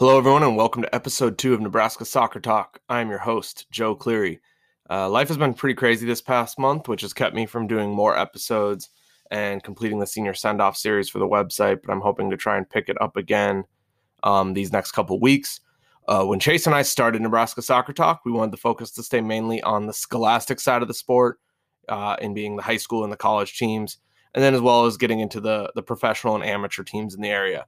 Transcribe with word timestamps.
Hello, 0.00 0.16
everyone, 0.16 0.42
and 0.42 0.56
welcome 0.56 0.80
to 0.80 0.94
episode 0.94 1.36
two 1.36 1.52
of 1.52 1.60
Nebraska 1.60 2.06
Soccer 2.06 2.40
Talk. 2.40 2.80
I 2.88 3.02
am 3.02 3.10
your 3.10 3.18
host, 3.18 3.66
Joe 3.70 3.94
Cleary. 3.94 4.40
Uh, 4.88 5.10
life 5.10 5.28
has 5.28 5.36
been 5.36 5.52
pretty 5.52 5.74
crazy 5.74 6.06
this 6.06 6.22
past 6.22 6.58
month, 6.58 6.88
which 6.88 7.02
has 7.02 7.12
kept 7.12 7.34
me 7.34 7.44
from 7.44 7.66
doing 7.66 7.90
more 7.90 8.16
episodes 8.16 8.88
and 9.30 9.62
completing 9.62 9.98
the 9.98 10.06
senior 10.06 10.32
send 10.32 10.62
off 10.62 10.78
series 10.78 11.10
for 11.10 11.18
the 11.18 11.28
website, 11.28 11.82
but 11.82 11.92
I'm 11.92 12.00
hoping 12.00 12.30
to 12.30 12.38
try 12.38 12.56
and 12.56 12.66
pick 12.66 12.88
it 12.88 12.96
up 12.98 13.18
again 13.18 13.64
um, 14.22 14.54
these 14.54 14.72
next 14.72 14.92
couple 14.92 15.20
weeks. 15.20 15.60
Uh, 16.08 16.24
when 16.24 16.40
Chase 16.40 16.64
and 16.64 16.74
I 16.74 16.80
started 16.80 17.20
Nebraska 17.20 17.60
Soccer 17.60 17.92
Talk, 17.92 18.22
we 18.24 18.32
wanted 18.32 18.52
the 18.52 18.56
focus 18.56 18.92
to 18.92 19.02
stay 19.02 19.20
mainly 19.20 19.60
on 19.60 19.86
the 19.86 19.92
scholastic 19.92 20.60
side 20.60 20.80
of 20.80 20.88
the 20.88 20.94
sport, 20.94 21.40
uh, 21.90 22.16
in 22.22 22.32
being 22.32 22.56
the 22.56 22.62
high 22.62 22.78
school 22.78 23.04
and 23.04 23.12
the 23.12 23.18
college 23.18 23.58
teams, 23.58 23.98
and 24.34 24.42
then 24.42 24.54
as 24.54 24.62
well 24.62 24.86
as 24.86 24.96
getting 24.96 25.20
into 25.20 25.42
the, 25.42 25.70
the 25.74 25.82
professional 25.82 26.36
and 26.36 26.44
amateur 26.44 26.84
teams 26.84 27.14
in 27.14 27.20
the 27.20 27.28
area. 27.28 27.66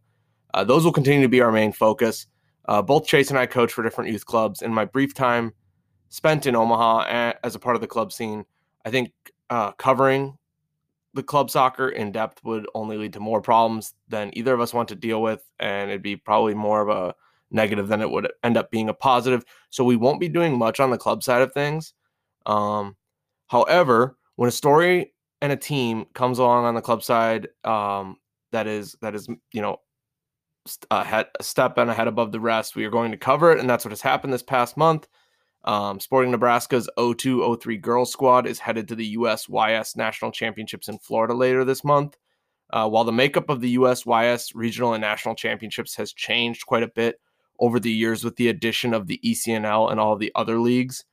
Uh, 0.54 0.64
those 0.64 0.84
will 0.84 0.92
continue 0.92 1.22
to 1.22 1.28
be 1.28 1.40
our 1.40 1.52
main 1.52 1.72
focus. 1.72 2.26
Uh, 2.66 2.82
both 2.82 3.06
Chase 3.06 3.30
and 3.30 3.38
I 3.38 3.46
coach 3.46 3.72
for 3.72 3.82
different 3.82 4.10
youth 4.10 4.26
clubs. 4.26 4.62
In 4.62 4.72
my 4.72 4.84
brief 4.84 5.14
time 5.14 5.52
spent 6.08 6.46
in 6.46 6.54
Omaha 6.54 7.34
as 7.42 7.54
a 7.54 7.58
part 7.58 7.74
of 7.74 7.80
the 7.80 7.88
club 7.88 8.12
scene, 8.12 8.44
I 8.84 8.90
think 8.90 9.12
uh, 9.50 9.72
covering 9.72 10.36
the 11.14 11.22
club 11.22 11.50
soccer 11.50 11.90
in 11.90 12.12
depth 12.12 12.42
would 12.44 12.66
only 12.74 12.96
lead 12.96 13.12
to 13.14 13.20
more 13.20 13.42
problems 13.42 13.94
than 14.08 14.30
either 14.36 14.54
of 14.54 14.60
us 14.60 14.72
want 14.72 14.88
to 14.88 14.94
deal 14.94 15.20
with, 15.20 15.44
and 15.58 15.90
it'd 15.90 16.02
be 16.02 16.16
probably 16.16 16.54
more 16.54 16.80
of 16.80 16.88
a 16.88 17.14
negative 17.50 17.88
than 17.88 18.00
it 18.00 18.10
would 18.10 18.32
end 18.44 18.56
up 18.56 18.70
being 18.70 18.88
a 18.88 18.94
positive. 18.94 19.44
So 19.70 19.84
we 19.84 19.96
won't 19.96 20.20
be 20.20 20.28
doing 20.28 20.56
much 20.56 20.80
on 20.80 20.90
the 20.90 20.98
club 20.98 21.22
side 21.22 21.42
of 21.42 21.52
things. 21.52 21.92
Um, 22.46 22.96
however, 23.48 24.16
when 24.36 24.48
a 24.48 24.52
story 24.52 25.12
and 25.42 25.52
a 25.52 25.56
team 25.56 26.06
comes 26.14 26.38
along 26.38 26.64
on 26.64 26.74
the 26.74 26.80
club 26.80 27.02
side 27.02 27.48
um, 27.64 28.16
that 28.52 28.66
is 28.66 28.96
that 29.02 29.14
is 29.14 29.28
you 29.52 29.60
know 29.60 29.78
a, 30.90 31.26
a 31.38 31.42
step 31.42 31.78
and 31.78 31.90
a 31.90 31.94
head 31.94 32.08
above 32.08 32.32
the 32.32 32.40
rest. 32.40 32.76
We 32.76 32.84
are 32.84 32.90
going 32.90 33.10
to 33.12 33.16
cover 33.16 33.52
it, 33.52 33.60
and 33.60 33.68
that's 33.68 33.84
what 33.84 33.92
has 33.92 34.02
happened 34.02 34.32
this 34.32 34.42
past 34.42 34.76
month. 34.76 35.08
Um, 35.64 36.00
Sporting 36.00 36.32
Nebraska's 36.32 36.88
02 36.98 37.56
03 37.56 37.76
girls 37.76 38.10
squad 38.10 38.46
is 38.46 38.58
headed 38.58 38.88
to 38.88 38.96
the 38.96 39.16
USYS 39.16 39.96
National 39.96 40.32
Championships 40.32 40.88
in 40.88 40.98
Florida 40.98 41.34
later 41.34 41.64
this 41.64 41.84
month. 41.84 42.16
Uh, 42.72 42.88
while 42.88 43.04
the 43.04 43.12
makeup 43.12 43.50
of 43.50 43.60
the 43.60 43.76
USYS 43.76 44.52
regional 44.54 44.94
and 44.94 45.02
national 45.02 45.34
championships 45.34 45.94
has 45.96 46.12
changed 46.14 46.64
quite 46.64 46.82
a 46.82 46.88
bit 46.88 47.20
over 47.60 47.78
the 47.78 47.92
years 47.92 48.24
with 48.24 48.36
the 48.36 48.48
addition 48.48 48.94
of 48.94 49.06
the 49.06 49.20
ECNL 49.22 49.90
and 49.90 50.00
all 50.00 50.16
the 50.16 50.32
other 50.34 50.58
leagues 50.58 51.04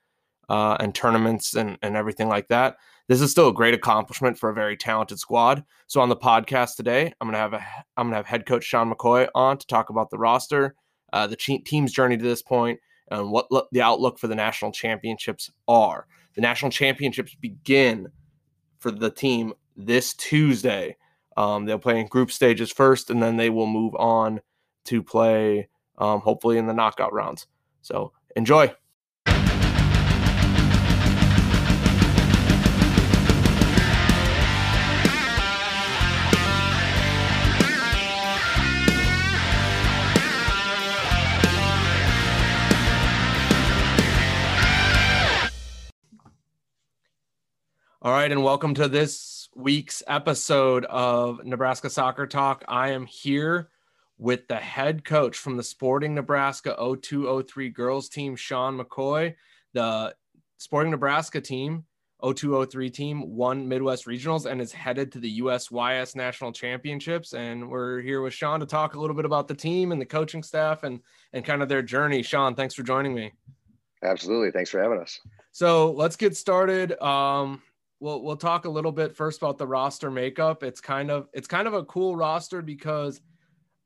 uh, 0.47 0.77
and 0.79 0.95
tournaments 0.95 1.55
and, 1.55 1.77
and 1.81 1.97
everything 1.97 2.29
like 2.29 2.47
that, 2.47 2.77
this 3.09 3.21
is 3.21 3.31
still 3.31 3.49
a 3.49 3.53
great 3.53 3.73
accomplishment 3.73 4.37
for 4.37 4.51
a 4.51 4.53
very 4.53 4.77
talented 4.77 5.17
squad. 5.17 5.63
So 5.87 5.99
on 5.99 6.09
the 6.09 6.15
podcast 6.15 6.75
today, 6.75 7.11
I'm 7.19 7.27
gonna 7.27 7.39
have 7.39 7.53
a 7.53 7.65
I'm 7.97 8.05
gonna 8.05 8.17
have 8.17 8.27
head 8.27 8.45
coach 8.45 8.63
Sean 8.63 8.93
McCoy 8.93 9.27
on 9.33 9.57
to 9.57 9.65
talk 9.65 9.89
about 9.89 10.11
the 10.11 10.19
roster, 10.19 10.75
uh, 11.11 11.25
the 11.25 11.35
team's 11.35 11.91
journey 11.91 12.17
to 12.17 12.23
this 12.23 12.43
point, 12.43 12.79
and 13.09 13.31
what 13.31 13.51
lo- 13.51 13.67
the 13.71 13.81
outlook 13.81 14.19
for 14.19 14.27
the 14.27 14.35
national 14.35 14.71
championships 14.71 15.49
are. 15.67 16.05
The 16.35 16.41
national 16.41 16.69
championships 16.69 17.33
begin 17.33 18.09
for 18.77 18.91
the 18.91 19.09
team 19.09 19.53
this 19.75 20.13
Tuesday. 20.13 20.95
Um, 21.35 21.65
they'll 21.65 21.79
play 21.79 21.99
in 21.99 22.05
group 22.05 22.29
stages 22.29 22.71
first, 22.71 23.09
and 23.09 23.23
then 23.23 23.37
they 23.37 23.49
will 23.49 23.65
move 23.65 23.95
on 23.95 24.39
to 24.85 25.01
play 25.01 25.67
um, 25.97 26.19
hopefully 26.19 26.59
in 26.59 26.67
the 26.67 26.73
knockout 26.75 27.11
rounds. 27.11 27.47
So 27.81 28.13
enjoy. 28.35 28.71
All 48.01 48.13
right, 48.13 48.31
and 48.31 48.45
welcome 48.45 48.73
to 48.75 48.87
this 48.87 49.49
week's 49.53 50.01
episode 50.07 50.85
of 50.85 51.43
Nebraska 51.43 51.89
Soccer 51.89 52.25
Talk. 52.27 52.63
I 52.65 52.91
am 52.91 53.05
here 53.05 53.71
with 54.17 54.47
the 54.47 54.55
head 54.55 55.03
coach 55.03 55.37
from 55.37 55.57
the 55.57 55.63
Sporting 55.63 56.15
Nebraska 56.15 56.77
0203 56.79 57.67
girls 57.71 58.07
team, 58.07 58.37
Sean 58.37 58.79
McCoy. 58.79 59.35
The 59.73 60.15
Sporting 60.59 60.91
Nebraska 60.91 61.41
team, 61.41 61.83
0203 62.23 62.89
team, 62.89 63.35
won 63.35 63.67
Midwest 63.67 64.05
Regionals 64.05 64.49
and 64.49 64.61
is 64.61 64.71
headed 64.71 65.11
to 65.11 65.19
the 65.19 65.41
USYS 65.41 66.15
National 66.15 66.53
Championships. 66.53 67.33
And 67.33 67.69
we're 67.69 67.99
here 67.99 68.21
with 68.21 68.33
Sean 68.33 68.61
to 68.61 68.65
talk 68.65 68.95
a 68.95 68.99
little 68.99 69.15
bit 69.15 69.25
about 69.25 69.49
the 69.49 69.55
team 69.55 69.91
and 69.91 69.99
the 69.99 70.05
coaching 70.05 70.41
staff 70.41 70.83
and 70.83 71.01
and 71.33 71.43
kind 71.43 71.61
of 71.61 71.67
their 71.67 71.81
journey. 71.81 72.23
Sean, 72.23 72.55
thanks 72.55 72.75
for 72.75 72.83
joining 72.83 73.13
me. 73.13 73.33
Absolutely, 74.01 74.51
thanks 74.51 74.69
for 74.69 74.81
having 74.81 74.99
us. 74.99 75.19
So 75.51 75.91
let's 75.91 76.15
get 76.15 76.37
started. 76.37 76.97
Um, 77.01 77.61
we'll 77.99 78.21
we'll 78.21 78.37
talk 78.37 78.65
a 78.65 78.69
little 78.69 78.91
bit 78.91 79.15
first 79.15 79.41
about 79.41 79.57
the 79.57 79.67
roster 79.67 80.11
makeup. 80.11 80.63
It's 80.63 80.81
kind 80.81 81.11
of 81.11 81.27
it's 81.33 81.47
kind 81.47 81.67
of 81.67 81.73
a 81.73 81.83
cool 81.85 82.15
roster 82.15 82.61
because 82.61 83.21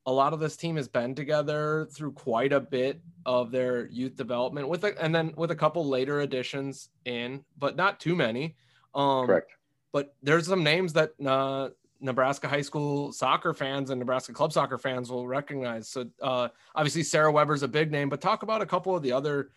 a 0.06 0.12
lot 0.12 0.34
of 0.34 0.40
this 0.40 0.58
team 0.58 0.76
has 0.76 0.88
been 0.88 1.16
together 1.16 1.88
through 1.92 2.12
quite 2.12 2.52
a 2.52 2.60
bit 2.60 3.02
of 3.26 3.52
their 3.52 3.88
youth 3.88 4.16
development 4.16 4.68
with 4.68 4.84
a, 4.84 5.02
and 5.02 5.16
then 5.16 5.34
with 5.38 5.52
a 5.52 5.56
couple 5.56 5.88
later 5.88 6.22
additions 6.22 6.90
in, 7.06 7.44
but 7.58 7.76
not 7.76 8.00
too 8.00 8.16
many. 8.16 8.56
Um, 8.94 9.26
Correct. 9.28 9.52
But 9.94 10.16
there's 10.22 10.48
some 10.48 10.64
names 10.64 10.94
that 10.94 11.12
uh, 11.26 11.70
Nebraska 12.02 12.50
high 12.50 12.62
school 12.62 13.14
soccer 13.14 13.54
fans 13.54 13.92
and 13.92 14.00
Nebraska 14.00 14.34
club 14.34 14.52
soccer 14.52 14.78
fans 14.78 15.10
will 15.10 15.28
recognize. 15.28 15.88
So 15.88 16.10
uh, 16.22 16.50
obviously 16.76 17.04
Sarah 17.04 17.32
Weber's 17.32 17.64
a 17.64 17.68
big 17.68 17.92
name, 17.92 18.10
but 18.10 18.20
talk 18.20 18.44
about 18.44 18.62
a 18.62 18.66
couple 18.66 18.96
of 18.96 19.04
the 19.04 19.12
other 19.12 19.52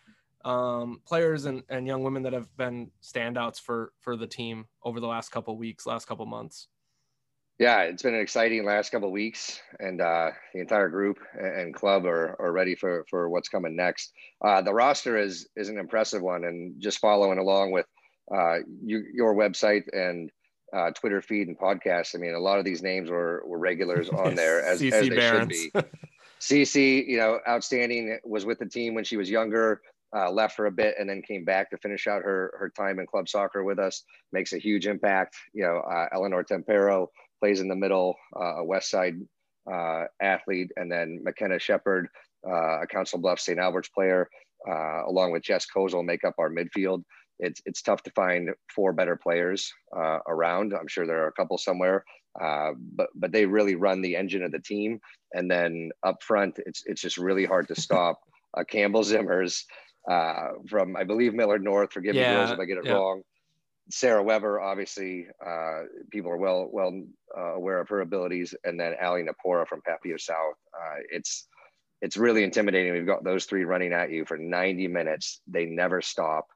um, 0.45 1.01
players 1.05 1.45
and, 1.45 1.63
and 1.69 1.87
young 1.87 2.03
women 2.03 2.23
that 2.23 2.33
have 2.33 2.55
been 2.57 2.91
standouts 3.01 3.59
for 3.59 3.91
for 3.99 4.15
the 4.15 4.27
team 4.27 4.65
over 4.83 4.99
the 4.99 5.07
last 5.07 5.29
couple 5.29 5.57
weeks, 5.57 5.85
last 5.85 6.05
couple 6.05 6.25
months. 6.25 6.67
Yeah, 7.59 7.83
it's 7.83 8.03
been 8.03 8.13
an 8.13 8.21
exciting 8.21 8.63
last 8.65 8.91
couple 8.91 9.11
weeks, 9.11 9.59
and 9.79 9.99
uh, 9.99 10.29
the 10.53 10.59
entire 10.59 10.89
group 10.89 11.17
and 11.33 11.73
club 11.73 12.05
are, 12.05 12.39
are 12.39 12.51
ready 12.51 12.75
for 12.75 13.03
for 13.09 13.29
what's 13.29 13.49
coming 13.49 13.75
next. 13.75 14.13
Uh, 14.45 14.61
the 14.61 14.73
roster 14.73 15.17
is 15.17 15.47
is 15.55 15.69
an 15.69 15.79
impressive 15.79 16.21
one, 16.21 16.43
and 16.43 16.79
just 16.79 16.99
following 16.99 17.39
along 17.39 17.71
with 17.71 17.87
uh, 18.31 18.57
you, 18.83 19.03
your 19.11 19.33
website 19.33 19.83
and 19.91 20.31
uh, 20.71 20.91
Twitter 20.91 21.21
feed 21.21 21.47
and 21.47 21.57
podcast. 21.57 22.13
I 22.13 22.19
mean, 22.19 22.35
a 22.35 22.39
lot 22.39 22.59
of 22.59 22.65
these 22.65 22.83
names 22.83 23.09
were 23.09 23.43
were 23.47 23.57
regulars 23.57 24.09
on 24.09 24.35
there 24.35 24.63
as, 24.63 24.81
as 24.83 25.09
they 25.09 25.19
should 25.19 25.49
be. 25.49 25.71
CC, 26.39 27.05
you 27.07 27.17
know, 27.17 27.39
outstanding. 27.47 28.19
Was 28.23 28.45
with 28.45 28.59
the 28.59 28.67
team 28.67 28.93
when 28.93 29.03
she 29.03 29.17
was 29.17 29.31
younger 29.31 29.81
uh, 30.15 30.31
left 30.31 30.55
for 30.55 30.67
a 30.67 30.71
bit 30.71 30.95
and 30.99 31.09
then 31.09 31.21
came 31.21 31.43
back 31.43 31.69
to 31.69 31.77
finish 31.77 32.07
out 32.07 32.23
her 32.23 32.53
her 32.57 32.69
time 32.69 32.99
in 32.99 33.05
club 33.05 33.27
soccer 33.27 33.63
with 33.63 33.79
us. 33.79 34.03
Makes 34.31 34.53
a 34.53 34.57
huge 34.57 34.87
impact. 34.87 35.35
You 35.53 35.63
know, 35.63 35.77
uh, 35.79 36.07
Eleanor 36.13 36.43
Tempero 36.43 37.07
plays 37.39 37.59
in 37.59 37.67
the 37.67 37.75
middle, 37.75 38.15
uh, 38.35 38.57
a 38.57 38.63
West 38.63 38.89
Side 38.89 39.15
uh, 39.71 40.05
athlete, 40.21 40.71
and 40.77 40.91
then 40.91 41.19
McKenna 41.23 41.59
Shepard, 41.59 42.07
uh, 42.47 42.81
a 42.81 42.87
Council 42.87 43.19
Bluffs 43.19 43.45
St. 43.45 43.59
Albert's 43.59 43.89
player, 43.89 44.29
uh, 44.67 45.05
along 45.05 45.31
with 45.31 45.43
Jess 45.43 45.67
Kozel, 45.73 46.05
make 46.05 46.23
up 46.23 46.35
our 46.39 46.49
midfield. 46.49 47.03
It's 47.39 47.61
it's 47.65 47.81
tough 47.81 48.01
to 48.03 48.11
find 48.11 48.49
four 48.73 48.93
better 48.93 49.15
players 49.15 49.71
around. 50.27 50.73
I'm 50.73 50.87
sure 50.87 51.05
there 51.05 51.23
are 51.23 51.27
a 51.27 51.33
couple 51.33 51.57
somewhere. 51.57 52.03
but 52.39 53.09
but 53.13 53.31
they 53.31 53.45
really 53.45 53.75
run 53.75 54.01
the 54.01 54.15
engine 54.15 54.41
of 54.41 54.51
the 54.51 54.59
team, 54.59 54.99
and 55.33 55.51
then 55.51 55.91
up 56.03 56.23
front, 56.23 56.59
it's 56.65 56.81
it's 56.85 57.01
just 57.01 57.17
really 57.17 57.45
hard 57.45 57.67
to 57.67 57.75
stop. 57.79 58.21
Campbell 58.69 59.03
Zimmers, 59.03 59.65
uh, 60.07 60.49
from 60.67 60.95
I 60.95 61.03
believe 61.03 61.33
Millard 61.33 61.63
North. 61.63 61.91
Forgive 61.91 62.15
yeah, 62.15 62.31
me, 62.31 62.37
girls, 62.37 62.51
if 62.51 62.59
I 62.59 62.65
get 62.65 62.77
it 62.77 62.85
yeah. 62.85 62.93
wrong. 62.93 63.23
Sarah 63.89 64.21
Weber, 64.21 64.59
obviously, 64.59 65.27
uh, 65.45 65.83
people 66.11 66.31
are 66.31 66.37
well 66.37 66.69
well 66.71 67.01
uh, 67.37 67.55
aware 67.55 67.79
of 67.79 67.89
her 67.89 68.01
abilities, 68.01 68.53
and 68.63 68.79
then 68.79 68.95
Ali 69.01 69.23
Napora 69.23 69.67
from 69.67 69.81
Papio 69.81 70.19
South. 70.19 70.55
Uh, 70.73 70.99
it's 71.09 71.47
it's 72.01 72.17
really 72.17 72.43
intimidating. 72.43 72.93
We've 72.93 73.05
got 73.05 73.23
those 73.23 73.45
three 73.45 73.63
running 73.63 73.93
at 73.93 74.11
you 74.11 74.25
for 74.25 74.37
90 74.37 74.87
minutes. 74.87 75.41
They 75.47 75.65
never 75.65 76.01
stop, 76.01 76.47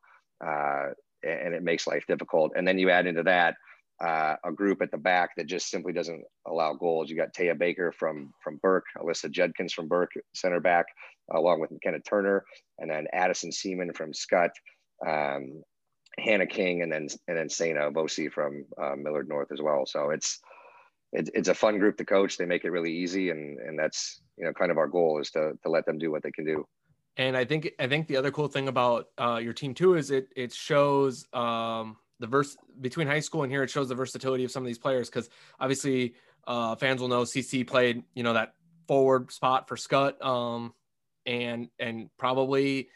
uh, 0.45 0.89
and 1.23 1.53
it 1.53 1.63
makes 1.63 1.87
life 1.87 2.05
difficult. 2.07 2.53
And 2.55 2.67
then 2.67 2.77
you 2.77 2.89
add 2.89 3.07
into 3.07 3.23
that 3.23 3.55
uh, 4.01 4.35
a 4.43 4.51
group 4.51 4.81
at 4.81 4.91
the 4.91 4.97
back 4.97 5.35
that 5.37 5.45
just 5.45 5.69
simply 5.69 5.93
doesn't 5.93 6.23
allow 6.47 6.73
goals. 6.73 7.09
You 7.09 7.15
got 7.15 7.33
Taya 7.33 7.57
Baker 7.57 7.91
from 7.91 8.33
from 8.43 8.57
Burke, 8.57 8.85
Alyssa 8.97 9.29
Judkins 9.29 9.73
from 9.73 9.87
Burke, 9.87 10.13
center 10.33 10.59
back, 10.59 10.87
along 11.31 11.59
with 11.59 11.71
McKenna 11.71 11.99
Turner, 11.99 12.43
and 12.79 12.89
then 12.89 13.05
Addison 13.13 13.51
Seaman 13.51 13.93
from 13.93 14.13
Scott, 14.13 14.51
um, 15.07 15.61
Hannah 16.17 16.47
King, 16.47 16.81
and 16.81 16.91
then 16.91 17.07
and 17.27 17.37
then 17.37 17.49
Sena 17.49 17.91
Bosi 17.91 18.31
from 18.31 18.65
uh, 18.81 18.95
Millard 18.95 19.29
North 19.29 19.51
as 19.51 19.61
well. 19.61 19.85
So 19.85 20.09
it's 20.09 20.39
it's 21.13 21.29
it's 21.35 21.49
a 21.49 21.53
fun 21.53 21.77
group 21.77 21.97
to 21.97 22.05
coach. 22.05 22.37
They 22.37 22.45
make 22.45 22.65
it 22.65 22.71
really 22.71 22.91
easy, 22.91 23.29
and 23.29 23.59
and 23.59 23.77
that's 23.77 24.21
you 24.37 24.45
know 24.45 24.53
kind 24.53 24.71
of 24.71 24.77
our 24.77 24.87
goal 24.87 25.19
is 25.19 25.29
to 25.31 25.53
to 25.61 25.69
let 25.69 25.85
them 25.85 25.99
do 25.99 26.09
what 26.09 26.23
they 26.23 26.31
can 26.31 26.45
do. 26.45 26.65
And 27.17 27.37
I 27.37 27.45
think 27.45 27.71
I 27.77 27.87
think 27.87 28.07
the 28.07 28.17
other 28.17 28.31
cool 28.31 28.47
thing 28.47 28.67
about 28.67 29.07
uh, 29.19 29.39
your 29.43 29.53
team 29.53 29.75
too 29.75 29.95
is 29.95 30.09
it 30.09 30.29
it 30.35 30.53
shows 30.53 31.27
um, 31.33 31.97
the 32.21 32.27
verse 32.27 32.55
between 32.79 33.07
high 33.07 33.19
school 33.19 33.43
and 33.43 33.51
here 33.51 33.63
it 33.63 33.69
shows 33.69 33.89
the 33.89 33.95
versatility 33.95 34.45
of 34.45 34.51
some 34.51 34.63
of 34.63 34.67
these 34.67 34.77
players 34.77 35.09
because 35.09 35.29
obviously 35.59 36.13
uh, 36.47 36.75
fans 36.75 37.01
will 37.01 37.09
know 37.09 37.23
CC 37.23 37.67
played 37.67 38.03
you 38.13 38.23
know 38.23 38.33
that 38.33 38.53
forward 38.87 39.31
spot 39.31 39.67
for 39.67 39.75
Scott 39.75 40.21
um, 40.21 40.73
and 41.25 41.67
and 41.79 42.09
probably 42.17 42.87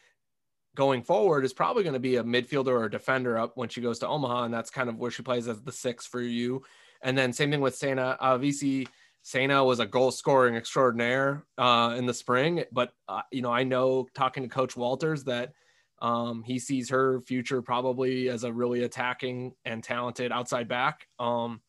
going 0.76 1.02
forward 1.02 1.44
is 1.46 1.54
probably 1.54 1.84
going 1.84 1.94
to 1.94 2.00
be 2.00 2.18
a 2.18 2.24
midfielder 2.24 2.68
or 2.68 2.86
a 2.86 2.92
defender 2.92 3.38
up 3.38 3.54
when 3.56 3.70
she 3.70 3.82
goes 3.82 4.00
to 4.00 4.08
Omaha, 4.08 4.44
and 4.44 4.54
that's 4.54 4.70
kind 4.70 4.90
of 4.90 4.98
where 4.98 5.10
she 5.10 5.24
plays 5.24 5.48
as 5.48 5.62
the 5.62 5.72
six 5.72 6.06
for 6.06 6.22
you. 6.22 6.64
And 7.02 7.18
then 7.18 7.34
same 7.34 7.50
thing 7.50 7.62
with 7.62 7.76
Sena 7.76 8.18
Avisi. 8.22 8.88
Sana 9.22 9.64
was 9.64 9.80
a 9.80 9.86
goal 9.88 10.12
scoring 10.12 10.56
extraordinaire 10.56 11.46
uh, 11.58 11.96
in 11.98 12.06
the 12.06 12.14
spring, 12.14 12.64
but 12.72 12.94
uh, 13.08 13.22
you 13.32 13.42
know 13.42 13.52
I 13.52 13.64
know 13.64 14.08
talking 14.14 14.44
to 14.44 14.50
Coach 14.50 14.78
Walters 14.78 15.24
that 15.24 15.54
um, 16.02 16.44
he 16.44 16.60
sees 16.60 16.90
her 16.90 17.22
future 17.22 17.62
probably 17.62 18.30
as 18.30 18.44
a 18.44 18.52
really 18.52 18.84
attacking 18.84 19.54
and 19.64 19.84
talented 19.84 20.32
outside 20.32 20.68
back. 20.68 21.08
Um, 21.20 21.62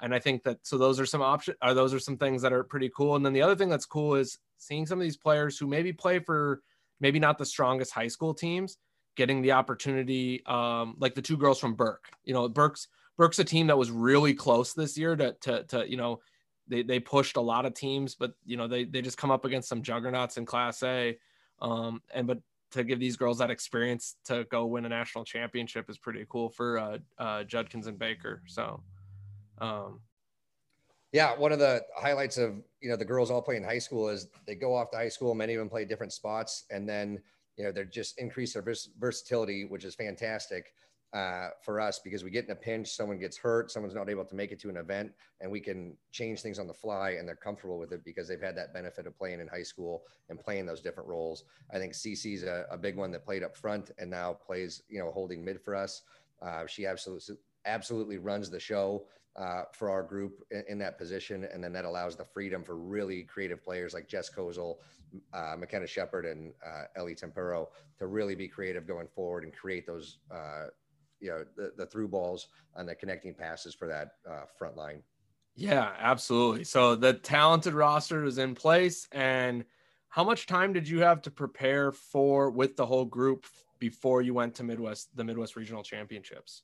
and 0.00 0.12
I 0.14 0.18
think 0.18 0.42
that 0.42 0.58
so 0.62 0.78
those 0.78 0.98
are 0.98 1.06
some 1.06 1.22
options. 1.22 1.56
Are 1.62 1.70
uh, 1.70 1.74
those 1.74 1.94
are 1.94 2.00
some 2.00 2.16
things 2.16 2.42
that 2.42 2.52
are 2.52 2.64
pretty 2.64 2.90
cool. 2.94 3.14
And 3.14 3.24
then 3.24 3.32
the 3.32 3.42
other 3.42 3.54
thing 3.54 3.68
that's 3.68 3.86
cool 3.86 4.16
is 4.16 4.38
seeing 4.58 4.84
some 4.84 4.98
of 4.98 5.02
these 5.02 5.16
players 5.16 5.56
who 5.56 5.66
maybe 5.66 5.92
play 5.92 6.18
for 6.18 6.62
maybe 7.00 7.20
not 7.20 7.38
the 7.38 7.46
strongest 7.46 7.92
high 7.92 8.08
school 8.08 8.34
teams 8.34 8.78
getting 9.16 9.42
the 9.42 9.52
opportunity, 9.52 10.42
um, 10.46 10.96
like 10.98 11.14
the 11.14 11.22
two 11.22 11.36
girls 11.36 11.60
from 11.60 11.74
Burke. 11.74 12.08
You 12.24 12.34
know, 12.34 12.48
Burke's 12.48 12.88
Burke's 13.16 13.38
a 13.38 13.44
team 13.44 13.68
that 13.68 13.78
was 13.78 13.90
really 13.90 14.34
close 14.34 14.74
this 14.74 14.98
year 14.98 15.14
to 15.16 15.36
to, 15.42 15.62
to 15.64 15.88
you 15.88 15.96
know 15.96 16.20
they 16.66 16.82
they 16.82 16.98
pushed 16.98 17.36
a 17.36 17.40
lot 17.40 17.66
of 17.66 17.74
teams, 17.74 18.14
but 18.14 18.32
you 18.44 18.56
know 18.56 18.66
they 18.66 18.84
they 18.84 19.02
just 19.02 19.18
come 19.18 19.30
up 19.30 19.44
against 19.44 19.68
some 19.68 19.82
juggernauts 19.82 20.36
in 20.36 20.46
Class 20.46 20.82
A. 20.82 21.16
Um, 21.60 22.02
and 22.12 22.26
but 22.26 22.38
to 22.72 22.84
give 22.84 22.98
these 22.98 23.16
girls 23.16 23.38
that 23.38 23.50
experience 23.50 24.16
to 24.24 24.44
go 24.50 24.66
win 24.66 24.84
a 24.84 24.88
national 24.88 25.24
championship 25.24 25.88
is 25.88 25.98
pretty 25.98 26.24
cool 26.28 26.48
for 26.50 26.78
uh, 26.78 26.98
uh, 27.18 27.44
Judkins 27.44 27.86
and 27.86 27.98
Baker. 27.98 28.42
So, 28.46 28.82
um, 29.58 30.00
yeah, 31.12 31.36
one 31.36 31.52
of 31.52 31.58
the 31.58 31.82
highlights 31.96 32.38
of 32.38 32.54
you 32.80 32.90
know 32.90 32.96
the 32.96 33.04
girls 33.04 33.30
all 33.30 33.42
play 33.42 33.56
in 33.56 33.64
high 33.64 33.78
school 33.78 34.08
is 34.08 34.28
they 34.46 34.54
go 34.54 34.74
off 34.74 34.90
to 34.90 34.96
high 34.96 35.08
school. 35.08 35.34
Many 35.34 35.54
of 35.54 35.58
them 35.58 35.68
play 35.68 35.84
different 35.84 36.12
spots, 36.12 36.64
and 36.70 36.88
then 36.88 37.20
you 37.56 37.64
know 37.64 37.72
they're 37.72 37.84
just 37.84 38.18
increase 38.18 38.54
their 38.54 38.62
vers- 38.62 38.90
versatility, 38.98 39.66
which 39.66 39.84
is 39.84 39.94
fantastic 39.94 40.72
uh, 41.12 41.48
for 41.60 41.78
us 41.80 41.98
because 41.98 42.24
we 42.24 42.30
get 42.30 42.46
in 42.46 42.50
a 42.50 42.56
pinch, 42.56 42.88
someone 42.88 43.18
gets 43.18 43.36
hurt, 43.36 43.70
someone's 43.70 43.94
not 43.94 44.08
able 44.08 44.24
to 44.24 44.34
make 44.34 44.50
it 44.50 44.58
to 44.60 44.70
an 44.70 44.76
event, 44.76 45.12
and 45.40 45.50
we 45.50 45.60
can 45.60 45.96
change 46.10 46.40
things 46.40 46.58
on 46.58 46.66
the 46.66 46.74
fly, 46.74 47.10
and 47.18 47.28
they're 47.28 47.36
comfortable 47.36 47.78
with 47.78 47.92
it 47.92 48.04
because 48.04 48.28
they've 48.28 48.40
had 48.40 48.56
that 48.56 48.72
benefit 48.72 49.06
of 49.06 49.16
playing 49.16 49.40
in 49.40 49.48
high 49.48 49.62
school 49.62 50.04
and 50.30 50.40
playing 50.40 50.64
those 50.64 50.80
different 50.80 51.08
roles. 51.08 51.44
I 51.72 51.78
think 51.78 51.92
Cece's 51.92 52.44
a, 52.44 52.64
a 52.70 52.78
big 52.78 52.96
one 52.96 53.10
that 53.12 53.24
played 53.24 53.42
up 53.42 53.56
front 53.56 53.90
and 53.98 54.10
now 54.10 54.32
plays, 54.32 54.82
you 54.88 54.98
know, 54.98 55.10
holding 55.10 55.44
mid 55.44 55.60
for 55.60 55.74
us. 55.74 56.02
Uh, 56.40 56.66
she 56.66 56.86
absolutely 56.86 57.36
absolutely 57.64 58.18
runs 58.18 58.50
the 58.50 58.58
show 58.58 59.04
uh, 59.36 59.62
for 59.72 59.88
our 59.90 60.02
group 60.02 60.44
in, 60.50 60.64
in, 60.68 60.78
that 60.78 60.98
position, 60.98 61.46
and 61.52 61.62
then 61.62 61.72
that 61.72 61.84
allows 61.84 62.16
the 62.16 62.24
freedom 62.24 62.62
for 62.62 62.76
really 62.76 63.22
creative 63.22 63.62
players 63.62 63.94
like 63.94 64.08
Jess 64.08 64.28
Kozel, 64.28 64.76
uh, 65.32 65.54
McKenna 65.58 65.86
Shepard, 65.86 66.26
and 66.26 66.52
uh, 66.66 66.84
Ellie 66.96 67.14
Tempero 67.14 67.68
to 67.98 68.06
really 68.06 68.34
be 68.34 68.48
creative 68.48 68.86
going 68.86 69.06
forward 69.06 69.44
and 69.44 69.52
create 69.52 69.86
those 69.86 70.18
uh, 70.30 70.66
you 71.22 71.30
know 71.30 71.44
the, 71.56 71.72
the 71.76 71.86
through 71.86 72.08
balls 72.08 72.48
and 72.76 72.88
the 72.88 72.94
connecting 72.94 73.32
passes 73.32 73.74
for 73.74 73.88
that 73.88 74.12
uh, 74.28 74.44
front 74.58 74.76
line. 74.76 75.02
Yeah, 75.54 75.92
absolutely. 75.98 76.64
So 76.64 76.94
the 76.94 77.14
talented 77.14 77.74
roster 77.74 78.24
is 78.24 78.38
in 78.38 78.54
place, 78.54 79.06
and 79.12 79.64
how 80.08 80.24
much 80.24 80.46
time 80.46 80.72
did 80.72 80.88
you 80.88 81.00
have 81.00 81.22
to 81.22 81.30
prepare 81.30 81.92
for 81.92 82.50
with 82.50 82.76
the 82.76 82.84
whole 82.84 83.04
group 83.04 83.46
before 83.78 84.22
you 84.22 84.34
went 84.34 84.54
to 84.56 84.62
Midwest 84.62 85.16
the 85.16 85.24
Midwest 85.24 85.56
Regional 85.56 85.82
Championships? 85.82 86.62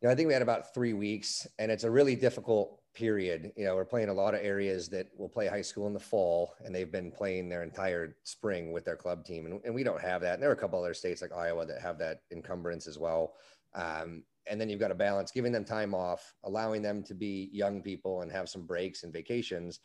You 0.00 0.08
know, 0.08 0.12
I 0.12 0.16
think 0.16 0.28
we 0.28 0.32
had 0.32 0.42
about 0.42 0.72
three 0.72 0.94
weeks, 0.94 1.46
and 1.58 1.70
it's 1.70 1.84
a 1.84 1.90
really 1.90 2.16
difficult 2.16 2.80
period. 2.94 3.52
You 3.56 3.66
know, 3.66 3.76
we're 3.76 3.84
playing 3.84 4.08
a 4.08 4.14
lot 4.14 4.34
of 4.34 4.40
areas 4.40 4.88
that 4.88 5.08
will 5.16 5.28
play 5.28 5.46
high 5.46 5.62
school 5.62 5.86
in 5.86 5.92
the 5.92 6.00
fall, 6.00 6.54
and 6.64 6.74
they've 6.74 6.90
been 6.90 7.10
playing 7.10 7.48
their 7.48 7.62
entire 7.62 8.16
spring 8.24 8.72
with 8.72 8.84
their 8.84 8.96
club 8.96 9.24
team, 9.24 9.46
and, 9.46 9.60
and 9.64 9.74
we 9.74 9.84
don't 9.84 10.00
have 10.00 10.22
that. 10.22 10.34
And 10.34 10.42
there 10.42 10.50
are 10.50 10.54
a 10.54 10.56
couple 10.56 10.78
other 10.78 10.94
states 10.94 11.22
like 11.22 11.32
Iowa 11.32 11.66
that 11.66 11.82
have 11.82 11.98
that 11.98 12.22
encumbrance 12.32 12.86
as 12.86 12.98
well. 12.98 13.34
Um, 13.74 14.24
and 14.46 14.60
then 14.60 14.68
you've 14.68 14.80
got 14.80 14.88
to 14.88 14.94
balance 14.94 15.30
giving 15.30 15.52
them 15.52 15.64
time 15.64 15.94
off, 15.94 16.34
allowing 16.44 16.82
them 16.82 17.02
to 17.04 17.14
be 17.14 17.50
young 17.52 17.82
people 17.82 18.22
and 18.22 18.32
have 18.32 18.48
some 18.48 18.66
breaks 18.66 19.04
and 19.04 19.12
vacations, 19.12 19.80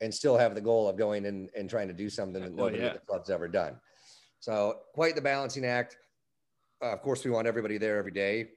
and 0.00 0.12
still 0.12 0.36
have 0.36 0.54
the 0.54 0.60
goal 0.60 0.88
of 0.88 0.96
going 0.96 1.24
in 1.24 1.48
and 1.56 1.68
trying 1.68 1.88
to 1.88 1.94
do 1.94 2.08
something 2.08 2.42
that 2.42 2.54
nobody 2.54 2.78
yeah. 2.78 2.86
at 2.86 2.94
the 2.94 3.06
club's 3.06 3.30
ever 3.30 3.48
done. 3.48 3.76
So 4.40 4.80
quite 4.94 5.14
the 5.14 5.22
balancing 5.22 5.64
act. 5.64 5.96
Uh, 6.82 6.92
of 6.92 7.02
course, 7.02 7.24
we 7.24 7.30
want 7.30 7.48
everybody 7.48 7.78
there 7.78 7.96
every 7.96 8.12
day, 8.12 8.50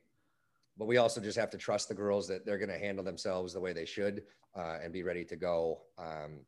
but 0.77 0.87
we 0.87 0.97
also 0.97 1.19
just 1.19 1.37
have 1.37 1.49
to 1.51 1.57
trust 1.57 1.87
the 1.87 1.95
girls 1.95 2.27
that 2.27 2.45
they're 2.45 2.59
going 2.59 2.69
to 2.69 2.77
handle 2.77 3.03
themselves 3.03 3.53
the 3.53 3.59
way 3.59 3.73
they 3.73 3.85
should 3.85 4.23
uh, 4.55 4.77
and 4.83 4.93
be 4.93 5.01
ready 5.01 5.25
to 5.25 5.35
go. 5.35 5.81
Um, 5.97 6.45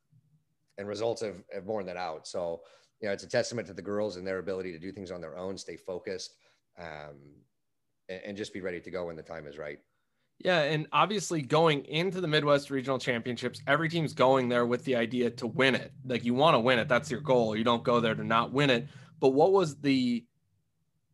and 0.77 0.87
results 0.87 1.21
have, 1.21 1.43
have 1.53 1.65
borne 1.65 1.85
that 1.85 1.97
out. 1.97 2.27
So, 2.27 2.61
you 2.99 3.07
know, 3.07 3.13
it's 3.13 3.23
a 3.23 3.29
testament 3.29 3.67
to 3.67 3.73
the 3.73 3.81
girls 3.81 4.17
and 4.17 4.25
their 4.25 4.39
ability 4.39 4.71
to 4.71 4.79
do 4.79 4.91
things 4.91 5.11
on 5.11 5.21
their 5.21 5.37
own, 5.37 5.57
stay 5.57 5.77
focused. 5.77 6.35
Um, 6.79 7.17
and, 8.09 8.37
just 8.37 8.53
be 8.53 8.61
ready 8.61 8.79
to 8.81 8.91
go 8.91 9.05
when 9.05 9.15
the 9.15 9.23
time 9.23 9.47
is 9.47 9.57
right. 9.57 9.79
Yeah, 10.39 10.61
and 10.61 10.87
obviously 10.91 11.41
going 11.41 11.85
into 11.85 12.19
the 12.19 12.27
Midwest 12.27 12.69
Regional 12.69 12.99
Championships, 12.99 13.61
every 13.67 13.87
team's 13.87 14.13
going 14.13 14.49
there 14.49 14.65
with 14.65 14.83
the 14.83 14.95
idea 14.95 15.29
to 15.31 15.47
win 15.47 15.75
it. 15.75 15.93
Like 16.05 16.25
you 16.25 16.33
want 16.33 16.55
to 16.55 16.59
win 16.59 16.79
it, 16.79 16.87
that's 16.87 17.09
your 17.09 17.21
goal. 17.21 17.55
You 17.55 17.63
don't 17.63 17.83
go 17.83 17.99
there 17.99 18.15
to 18.15 18.23
not 18.23 18.51
win 18.51 18.69
it. 18.69 18.87
But 19.19 19.29
what 19.29 19.53
was 19.53 19.79
the 19.79 20.25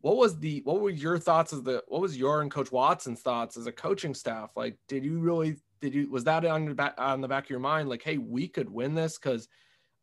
what 0.02 0.16
was 0.16 0.40
the 0.40 0.62
what 0.64 0.80
were 0.80 0.90
your 0.90 1.20
thoughts 1.20 1.54
as 1.54 1.62
the 1.62 1.84
what 1.88 2.02
was 2.02 2.18
your 2.18 2.42
and 2.42 2.50
Coach 2.50 2.72
Watson's 2.72 3.22
thoughts 3.22 3.58
as 3.58 3.68
a 3.68 3.72
coaching 3.72 4.14
staff? 4.14 4.52
Like, 4.56 4.78
did 4.88 5.04
you 5.04 5.20
really 5.20 5.58
did 5.82 5.94
you 5.94 6.10
was 6.10 6.24
that 6.24 6.46
on 6.46 6.66
the 6.66 6.74
back 6.74 6.96
on 6.98 7.22
the 7.22 7.28
back 7.28 7.44
of 7.44 7.50
your 7.50 7.60
mind? 7.60 7.90
Like, 7.90 8.02
hey, 8.02 8.18
we 8.18 8.48
could 8.48 8.70
win 8.70 8.96
this 8.96 9.18
because 9.18 9.48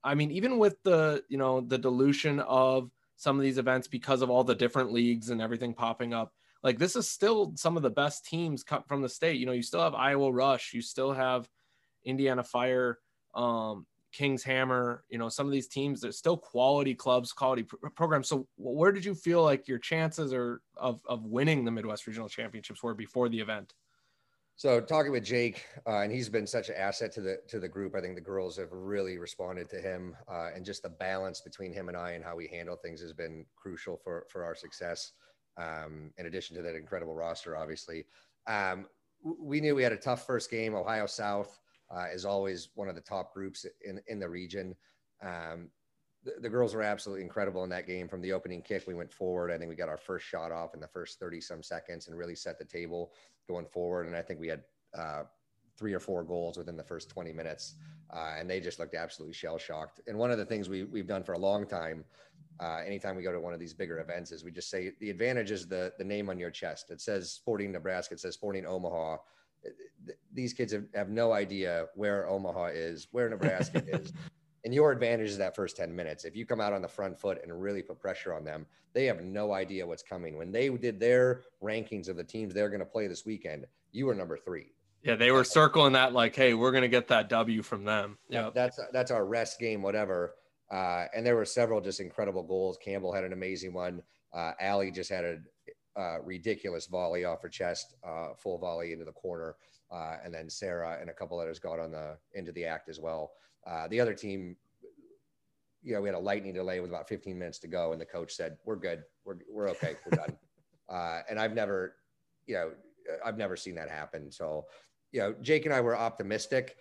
I 0.04 0.14
mean, 0.14 0.30
even 0.30 0.58
with 0.58 0.80
the 0.82 1.24
you 1.28 1.38
know 1.38 1.62
the 1.62 1.78
dilution 1.78 2.40
of 2.40 2.90
some 3.16 3.36
of 3.36 3.42
these 3.42 3.58
events 3.58 3.88
because 3.88 4.20
of 4.22 4.28
all 4.30 4.44
the 4.44 4.54
different 4.54 4.92
leagues 4.92 5.30
and 5.30 5.40
everything 5.40 5.72
popping 5.72 6.12
up 6.12 6.34
like 6.66 6.78
this 6.80 6.96
is 6.96 7.08
still 7.08 7.52
some 7.54 7.76
of 7.76 7.84
the 7.84 7.90
best 7.90 8.26
teams 8.26 8.64
from 8.88 9.00
the 9.00 9.08
state. 9.08 9.38
You 9.38 9.46
know, 9.46 9.52
you 9.52 9.62
still 9.62 9.80
have 9.80 9.94
Iowa 9.94 10.32
Rush, 10.32 10.74
you 10.74 10.82
still 10.82 11.12
have 11.12 11.48
Indiana 12.04 12.42
Fire, 12.42 12.98
um, 13.36 13.86
Kings 14.12 14.42
Hammer. 14.42 15.04
You 15.08 15.18
know, 15.18 15.28
some 15.28 15.46
of 15.46 15.52
these 15.52 15.68
teams 15.68 16.00
they're 16.00 16.10
still 16.10 16.36
quality 16.36 16.92
clubs, 16.92 17.32
quality 17.32 17.62
pr- 17.62 17.76
programs. 17.94 18.28
So, 18.28 18.48
where 18.56 18.90
did 18.90 19.04
you 19.04 19.14
feel 19.14 19.44
like 19.44 19.68
your 19.68 19.78
chances 19.78 20.32
are 20.32 20.60
of 20.76 20.98
of 21.06 21.24
winning 21.24 21.64
the 21.64 21.70
Midwest 21.70 22.04
Regional 22.08 22.28
Championships 22.28 22.82
were 22.82 22.94
before 22.94 23.28
the 23.28 23.38
event? 23.38 23.72
So 24.58 24.80
talking 24.80 25.12
with 25.12 25.22
Jake, 25.22 25.66
uh, 25.86 25.98
and 25.98 26.10
he's 26.10 26.30
been 26.30 26.46
such 26.48 26.68
an 26.68 26.74
asset 26.76 27.12
to 27.12 27.20
the 27.20 27.38
to 27.46 27.60
the 27.60 27.68
group. 27.68 27.94
I 27.94 28.00
think 28.00 28.16
the 28.16 28.20
girls 28.20 28.56
have 28.56 28.72
really 28.72 29.18
responded 29.18 29.70
to 29.70 29.76
him, 29.80 30.16
uh, 30.28 30.48
and 30.52 30.64
just 30.64 30.82
the 30.82 30.88
balance 30.88 31.40
between 31.40 31.72
him 31.72 31.86
and 31.86 31.96
I 31.96 32.12
and 32.12 32.24
how 32.24 32.34
we 32.34 32.48
handle 32.48 32.74
things 32.74 33.00
has 33.02 33.12
been 33.12 33.46
crucial 33.54 34.00
for 34.02 34.26
for 34.28 34.42
our 34.42 34.56
success 34.56 35.12
um, 35.56 36.12
in 36.18 36.26
addition 36.26 36.56
to 36.56 36.62
that 36.62 36.74
incredible 36.74 37.14
roster, 37.14 37.56
obviously. 37.56 38.04
Um, 38.46 38.86
we 39.22 39.60
knew 39.60 39.74
we 39.74 39.82
had 39.82 39.92
a 39.92 39.96
tough 39.96 40.26
first 40.26 40.50
game. 40.50 40.74
Ohio 40.74 41.06
South 41.06 41.58
uh, 41.94 42.06
is 42.12 42.24
always 42.24 42.68
one 42.74 42.88
of 42.88 42.94
the 42.94 43.00
top 43.00 43.32
groups 43.32 43.66
in, 43.84 44.00
in 44.08 44.18
the 44.18 44.28
region. 44.28 44.74
Um, 45.22 45.70
the, 46.24 46.34
the, 46.40 46.48
girls 46.48 46.74
were 46.74 46.82
absolutely 46.82 47.22
incredible 47.22 47.64
in 47.64 47.70
that 47.70 47.86
game. 47.86 48.08
From 48.08 48.20
the 48.20 48.32
opening 48.32 48.60
kick, 48.60 48.84
we 48.86 48.94
went 48.94 49.12
forward. 49.12 49.50
I 49.50 49.58
think 49.58 49.70
we 49.70 49.76
got 49.76 49.88
our 49.88 49.96
first 49.96 50.26
shot 50.26 50.52
off 50.52 50.74
in 50.74 50.80
the 50.80 50.88
first 50.88 51.18
30 51.18 51.40
some 51.40 51.62
seconds 51.62 52.08
and 52.08 52.18
really 52.18 52.34
set 52.34 52.58
the 52.58 52.64
table 52.64 53.12
going 53.48 53.66
forward. 53.66 54.06
And 54.06 54.16
I 54.16 54.22
think 54.22 54.40
we 54.40 54.48
had 54.48 54.62
uh, 54.96 55.22
three 55.76 55.94
or 55.94 56.00
four 56.00 56.24
goals 56.24 56.58
within 56.58 56.76
the 56.76 56.82
first 56.82 57.08
20 57.08 57.32
minutes. 57.32 57.74
Uh, 58.12 58.34
and 58.38 58.48
they 58.48 58.60
just 58.60 58.78
looked 58.78 58.94
absolutely 58.94 59.34
shell 59.34 59.58
shocked. 59.58 60.00
And 60.06 60.16
one 60.18 60.30
of 60.30 60.38
the 60.38 60.44
things 60.44 60.68
we, 60.68 60.84
we've 60.84 61.06
done 61.06 61.22
for 61.22 61.32
a 61.32 61.38
long 61.38 61.66
time 61.66 62.04
uh, 62.60 62.80
anytime 62.86 63.16
we 63.16 63.22
go 63.22 63.32
to 63.32 63.40
one 63.40 63.52
of 63.52 63.60
these 63.60 63.74
bigger 63.74 64.00
events 64.00 64.32
is 64.32 64.44
we 64.44 64.50
just 64.50 64.70
say 64.70 64.92
the 65.00 65.10
advantage 65.10 65.50
is 65.50 65.66
the 65.66 65.92
the 65.98 66.04
name 66.04 66.30
on 66.30 66.38
your 66.38 66.50
chest. 66.50 66.90
It 66.90 67.00
says 67.00 67.30
Sporting 67.30 67.72
Nebraska. 67.72 68.14
It 68.14 68.20
says 68.20 68.34
Sporting 68.34 68.66
Omaha. 68.66 69.18
These 70.32 70.52
kids 70.52 70.72
have, 70.72 70.84
have 70.94 71.08
no 71.08 71.32
idea 71.32 71.86
where 71.94 72.28
Omaha 72.28 72.66
is, 72.66 73.08
where 73.10 73.28
Nebraska 73.28 73.82
is. 73.88 74.12
And 74.64 74.74
your 74.74 74.90
advantage 74.90 75.28
is 75.28 75.38
that 75.38 75.54
first 75.54 75.76
10 75.76 75.94
minutes. 75.94 76.24
If 76.24 76.34
you 76.34 76.44
come 76.44 76.60
out 76.60 76.72
on 76.72 76.82
the 76.82 76.88
front 76.88 77.18
foot 77.18 77.38
and 77.42 77.60
really 77.60 77.82
put 77.82 78.00
pressure 78.00 78.34
on 78.34 78.42
them, 78.42 78.66
they 78.94 79.04
have 79.04 79.22
no 79.22 79.52
idea 79.52 79.86
what's 79.86 80.02
coming. 80.02 80.36
When 80.36 80.50
they 80.50 80.68
did 80.68 80.98
their 80.98 81.42
rankings 81.62 82.08
of 82.08 82.16
the 82.16 82.24
teams 82.24 82.52
they're 82.52 82.68
going 82.68 82.80
to 82.80 82.86
play 82.86 83.06
this 83.06 83.24
weekend, 83.24 83.66
you 83.92 84.06
were 84.06 84.14
number 84.14 84.36
three. 84.36 84.72
Yeah, 85.02 85.14
they 85.14 85.30
were 85.30 85.44
circling 85.44 85.92
that 85.92 86.12
like, 86.12 86.34
hey, 86.34 86.54
we're 86.54 86.72
going 86.72 86.82
to 86.82 86.88
get 86.88 87.06
that 87.08 87.28
W 87.28 87.62
from 87.62 87.84
them. 87.84 88.18
Yeah, 88.28 88.50
that's 88.52 88.80
that's 88.92 89.12
our 89.12 89.24
rest 89.24 89.60
game, 89.60 89.82
whatever. 89.82 90.34
Uh, 90.70 91.06
and 91.14 91.24
there 91.24 91.36
were 91.36 91.44
several 91.44 91.80
just 91.80 92.00
incredible 92.00 92.42
goals. 92.42 92.78
Campbell 92.82 93.12
had 93.12 93.24
an 93.24 93.32
amazing 93.32 93.72
one. 93.72 94.02
Uh, 94.32 94.52
Allie 94.60 94.90
just 94.90 95.10
had 95.10 95.24
a 95.24 95.38
uh, 95.98 96.18
ridiculous 96.22 96.86
volley 96.86 97.24
off 97.24 97.40
her 97.42 97.48
chest, 97.48 97.94
uh, 98.06 98.34
full 98.36 98.58
volley 98.58 98.92
into 98.92 99.04
the 99.04 99.12
corner. 99.12 99.56
Uh, 99.90 100.16
and 100.24 100.34
then 100.34 100.50
Sarah 100.50 100.98
and 101.00 101.08
a 101.08 101.12
couple 101.12 101.38
others 101.38 101.58
got 101.58 101.78
on 101.78 101.92
the 101.92 102.18
into 102.34 102.52
the 102.52 102.64
act 102.64 102.88
as 102.88 102.98
well. 102.98 103.32
Uh, 103.66 103.86
the 103.88 104.00
other 104.00 104.14
team, 104.14 104.56
you 105.82 105.94
know, 105.94 106.00
we 106.00 106.08
had 106.08 106.16
a 106.16 106.20
lightning 106.20 106.52
delay 106.52 106.80
with 106.80 106.90
about 106.90 107.08
15 107.08 107.38
minutes 107.38 107.58
to 107.60 107.68
go, 107.68 107.92
and 107.92 108.00
the 108.00 108.06
coach 108.06 108.34
said, 108.34 108.58
"We're 108.64 108.76
good. 108.76 109.04
We're 109.24 109.36
we're 109.48 109.70
okay. 109.70 109.94
We're 110.04 110.18
done." 110.18 110.36
and 111.30 111.38
I've 111.38 111.54
never, 111.54 111.94
you 112.46 112.54
know, 112.56 112.72
I've 113.24 113.38
never 113.38 113.56
seen 113.56 113.76
that 113.76 113.88
happen. 113.88 114.30
So, 114.30 114.66
you 115.12 115.20
know, 115.20 115.34
Jake 115.40 115.64
and 115.64 115.74
I 115.74 115.80
were 115.80 115.96
optimistic. 115.96 116.76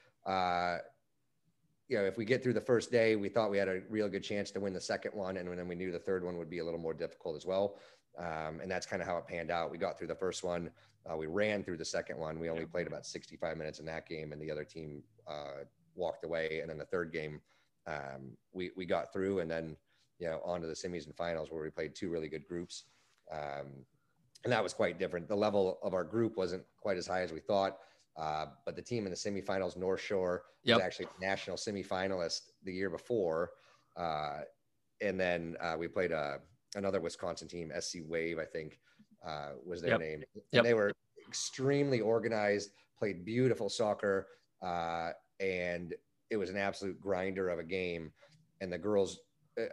You 1.87 1.97
know, 1.97 2.05
if 2.05 2.17
we 2.17 2.25
get 2.25 2.41
through 2.41 2.53
the 2.53 2.61
first 2.61 2.91
day, 2.91 3.15
we 3.15 3.29
thought 3.29 3.51
we 3.51 3.59
had 3.59 3.67
a 3.67 3.81
real 3.89 4.09
good 4.09 4.23
chance 4.23 4.49
to 4.51 4.59
win 4.59 4.73
the 4.73 4.81
second 4.81 5.11
one, 5.13 5.37
and 5.37 5.47
then 5.47 5.67
we 5.67 5.75
knew 5.75 5.91
the 5.91 5.99
third 5.99 6.23
one 6.23 6.37
would 6.37 6.49
be 6.49 6.59
a 6.59 6.65
little 6.65 6.79
more 6.79 6.93
difficult 6.95 7.35
as 7.35 7.45
well. 7.45 7.77
Um, 8.17 8.59
and 8.61 8.71
that's 8.71 8.85
kind 8.85 9.01
of 9.01 9.07
how 9.07 9.17
it 9.17 9.27
panned 9.27 9.51
out. 9.51 9.71
We 9.71 9.77
got 9.77 9.97
through 9.97 10.07
the 10.07 10.15
first 10.15 10.43
one. 10.43 10.71
Uh, 11.09 11.15
we 11.15 11.27
ran 11.27 11.63
through 11.63 11.77
the 11.77 11.85
second 11.85 12.17
one. 12.17 12.39
We 12.39 12.49
only 12.49 12.65
played 12.65 12.87
about 12.87 13.05
65 13.05 13.57
minutes 13.57 13.79
in 13.79 13.85
that 13.85 14.07
game, 14.07 14.31
and 14.31 14.41
the 14.41 14.49
other 14.49 14.63
team 14.63 15.03
uh, 15.27 15.63
walked 15.95 16.25
away. 16.25 16.59
And 16.61 16.69
then 16.69 16.77
the 16.77 16.85
third 16.85 17.11
game, 17.11 17.41
um, 17.85 18.35
we 18.51 18.71
we 18.75 18.85
got 18.85 19.13
through, 19.13 19.39
and 19.39 19.51
then 19.51 19.75
you 20.17 20.27
know 20.27 20.41
on 20.43 20.61
to 20.61 20.67
the 20.67 20.73
semis 20.73 21.05
and 21.05 21.15
finals 21.15 21.51
where 21.51 21.61
we 21.61 21.69
played 21.69 21.93
two 21.93 22.09
really 22.09 22.29
good 22.29 22.47
groups, 22.47 22.85
um, 23.31 23.67
and 24.43 24.51
that 24.51 24.63
was 24.63 24.73
quite 24.73 24.97
different. 24.97 25.27
The 25.27 25.35
level 25.35 25.77
of 25.83 25.93
our 25.93 26.03
group 26.03 26.35
wasn't 26.35 26.63
quite 26.79 26.97
as 26.97 27.05
high 27.05 27.21
as 27.21 27.31
we 27.31 27.41
thought. 27.41 27.77
Uh, 28.17 28.45
but 28.65 28.75
the 28.75 28.81
team 28.81 29.05
in 29.05 29.11
the 29.11 29.17
semifinals, 29.17 29.75
North 29.75 30.01
Shore, 30.01 30.43
yep. 30.63 30.77
was 30.77 30.85
actually 30.85 31.07
national 31.21 31.57
semifinalist 31.57 32.51
the 32.63 32.71
year 32.71 32.89
before. 32.89 33.51
Uh, 33.97 34.41
and 35.01 35.19
then 35.19 35.55
uh, 35.61 35.75
we 35.77 35.87
played 35.87 36.11
uh, 36.11 36.37
another 36.75 37.01
Wisconsin 37.01 37.47
team, 37.47 37.71
SC 37.79 37.97
Wave, 38.07 38.39
I 38.39 38.45
think 38.45 38.79
uh, 39.25 39.51
was 39.65 39.81
their 39.81 39.91
yep. 39.91 39.99
name. 39.99 40.23
And 40.33 40.43
yep. 40.51 40.63
they 40.63 40.73
were 40.73 40.93
extremely 41.27 41.99
organized, 41.99 42.71
played 42.97 43.25
beautiful 43.25 43.69
soccer, 43.69 44.27
uh, 44.61 45.09
and 45.41 45.93
it 46.29 46.37
was 46.37 46.49
an 46.49 46.57
absolute 46.57 46.99
grinder 46.99 47.49
of 47.49 47.59
a 47.59 47.63
game. 47.63 48.11
And 48.61 48.71
the 48.71 48.77
girls, 48.77 49.19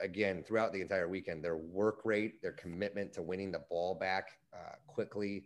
again, 0.01 0.43
throughout 0.43 0.73
the 0.73 0.81
entire 0.81 1.09
weekend, 1.09 1.45
their 1.45 1.57
work 1.57 2.01
rate, 2.05 2.43
their 2.43 2.53
commitment 2.53 3.13
to 3.13 3.23
winning 3.23 3.53
the 3.53 3.63
ball 3.71 3.95
back 3.95 4.31
quickly, 4.89 5.45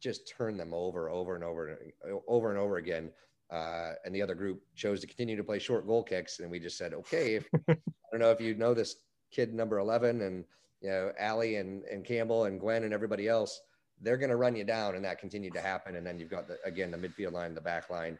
just 0.00 0.28
turn 0.28 0.56
them 0.56 0.72
over, 0.74 1.10
over 1.10 1.34
and 1.34 1.44
over 1.44 1.68
and 1.68 2.20
over 2.26 2.50
and 2.50 2.58
over 2.58 2.76
again. 2.76 3.10
Uh, 3.50 3.92
and 4.04 4.14
the 4.14 4.22
other 4.22 4.34
group 4.34 4.60
chose 4.74 5.00
to 5.00 5.06
continue 5.06 5.36
to 5.36 5.44
play 5.44 5.58
short 5.58 5.86
goal 5.86 6.02
kicks, 6.02 6.40
and 6.40 6.50
we 6.50 6.58
just 6.58 6.76
said, 6.76 6.92
okay. 6.94 7.36
If, 7.36 7.48
I 7.68 7.76
don't 8.10 8.20
know 8.20 8.30
if 8.30 8.40
you 8.40 8.54
know 8.54 8.74
this 8.74 8.96
kid 9.30 9.54
number 9.54 9.78
eleven, 9.78 10.22
and 10.22 10.44
you 10.80 10.90
know 10.90 11.12
Allie 11.18 11.56
and 11.56 11.84
and 11.84 12.04
Campbell 12.04 12.44
and 12.44 12.60
Gwen 12.60 12.84
and 12.84 12.94
everybody 12.94 13.28
else. 13.28 13.60
They're 14.02 14.18
going 14.18 14.30
to 14.30 14.36
run 14.36 14.54
you 14.54 14.64
down, 14.64 14.94
and 14.94 15.04
that 15.06 15.18
continued 15.18 15.54
to 15.54 15.60
happen. 15.60 15.96
And 15.96 16.06
then 16.06 16.18
you've 16.18 16.30
got 16.30 16.48
the 16.48 16.58
again 16.64 16.90
the 16.90 16.98
midfield 16.98 17.32
line, 17.32 17.54
the 17.54 17.60
back 17.60 17.88
line. 17.88 18.18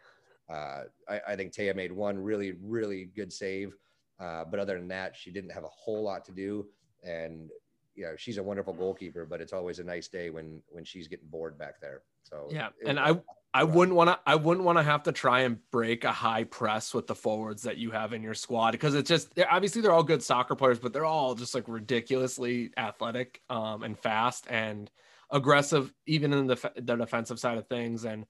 Uh, 0.48 0.84
I, 1.08 1.20
I, 1.28 1.36
think 1.36 1.52
Taya 1.52 1.74
made 1.74 1.90
one 1.90 2.18
really, 2.18 2.52
really 2.62 3.06
good 3.16 3.32
save. 3.32 3.74
Uh, 4.20 4.44
but 4.44 4.60
other 4.60 4.78
than 4.78 4.88
that, 4.88 5.16
she 5.16 5.30
didn't 5.30 5.50
have 5.50 5.64
a 5.64 5.68
whole 5.68 6.04
lot 6.04 6.24
to 6.26 6.32
do. 6.32 6.66
And 7.02 7.50
you 7.96 8.04
know 8.04 8.14
she's 8.16 8.38
a 8.38 8.42
wonderful 8.42 8.72
goalkeeper, 8.72 9.24
but 9.24 9.40
it's 9.40 9.52
always 9.52 9.78
a 9.78 9.84
nice 9.84 10.08
day 10.08 10.30
when 10.30 10.62
when 10.68 10.84
she's 10.84 11.08
getting 11.08 11.28
bored 11.28 11.58
back 11.58 11.80
there. 11.80 12.02
So 12.22 12.48
yeah, 12.50 12.68
it, 12.80 12.88
and 12.88 13.00
I 13.00 13.18
I 13.54 13.64
wouldn't 13.64 13.96
want 13.96 14.10
to 14.10 14.18
I 14.26 14.34
wouldn't 14.34 14.66
want 14.66 14.78
to 14.78 14.82
have 14.82 15.04
to 15.04 15.12
try 15.12 15.40
and 15.40 15.58
break 15.70 16.04
a 16.04 16.12
high 16.12 16.44
press 16.44 16.92
with 16.92 17.06
the 17.06 17.14
forwards 17.14 17.62
that 17.62 17.78
you 17.78 17.90
have 17.90 18.12
in 18.12 18.22
your 18.22 18.34
squad 18.34 18.72
because 18.72 18.94
it's 18.94 19.08
just 19.08 19.32
obviously 19.50 19.80
they're 19.80 19.92
all 19.92 20.02
good 20.02 20.22
soccer 20.22 20.54
players, 20.54 20.78
but 20.78 20.92
they're 20.92 21.06
all 21.06 21.34
just 21.34 21.54
like 21.54 21.64
ridiculously 21.66 22.70
athletic 22.76 23.40
um, 23.48 23.82
and 23.82 23.98
fast 23.98 24.46
and 24.50 24.90
aggressive, 25.30 25.92
even 26.06 26.32
in 26.34 26.46
the 26.46 26.72
the 26.76 26.96
defensive 26.96 27.40
side 27.40 27.56
of 27.56 27.66
things. 27.66 28.04
And 28.04 28.26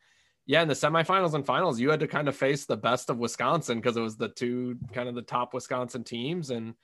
yeah, 0.47 0.63
in 0.63 0.69
the 0.69 0.75
semifinals 0.75 1.35
and 1.35 1.45
finals, 1.45 1.81
you 1.81 1.91
had 1.91 2.01
to 2.01 2.07
kind 2.07 2.29
of 2.29 2.37
face 2.37 2.65
the 2.65 2.77
best 2.77 3.11
of 3.11 3.19
Wisconsin 3.19 3.79
because 3.79 3.97
it 3.97 4.03
was 4.03 4.17
the 4.17 4.29
two 4.29 4.79
kind 4.93 5.09
of 5.09 5.17
the 5.17 5.23
top 5.23 5.55
Wisconsin 5.55 6.05
teams 6.05 6.51
and 6.51 6.75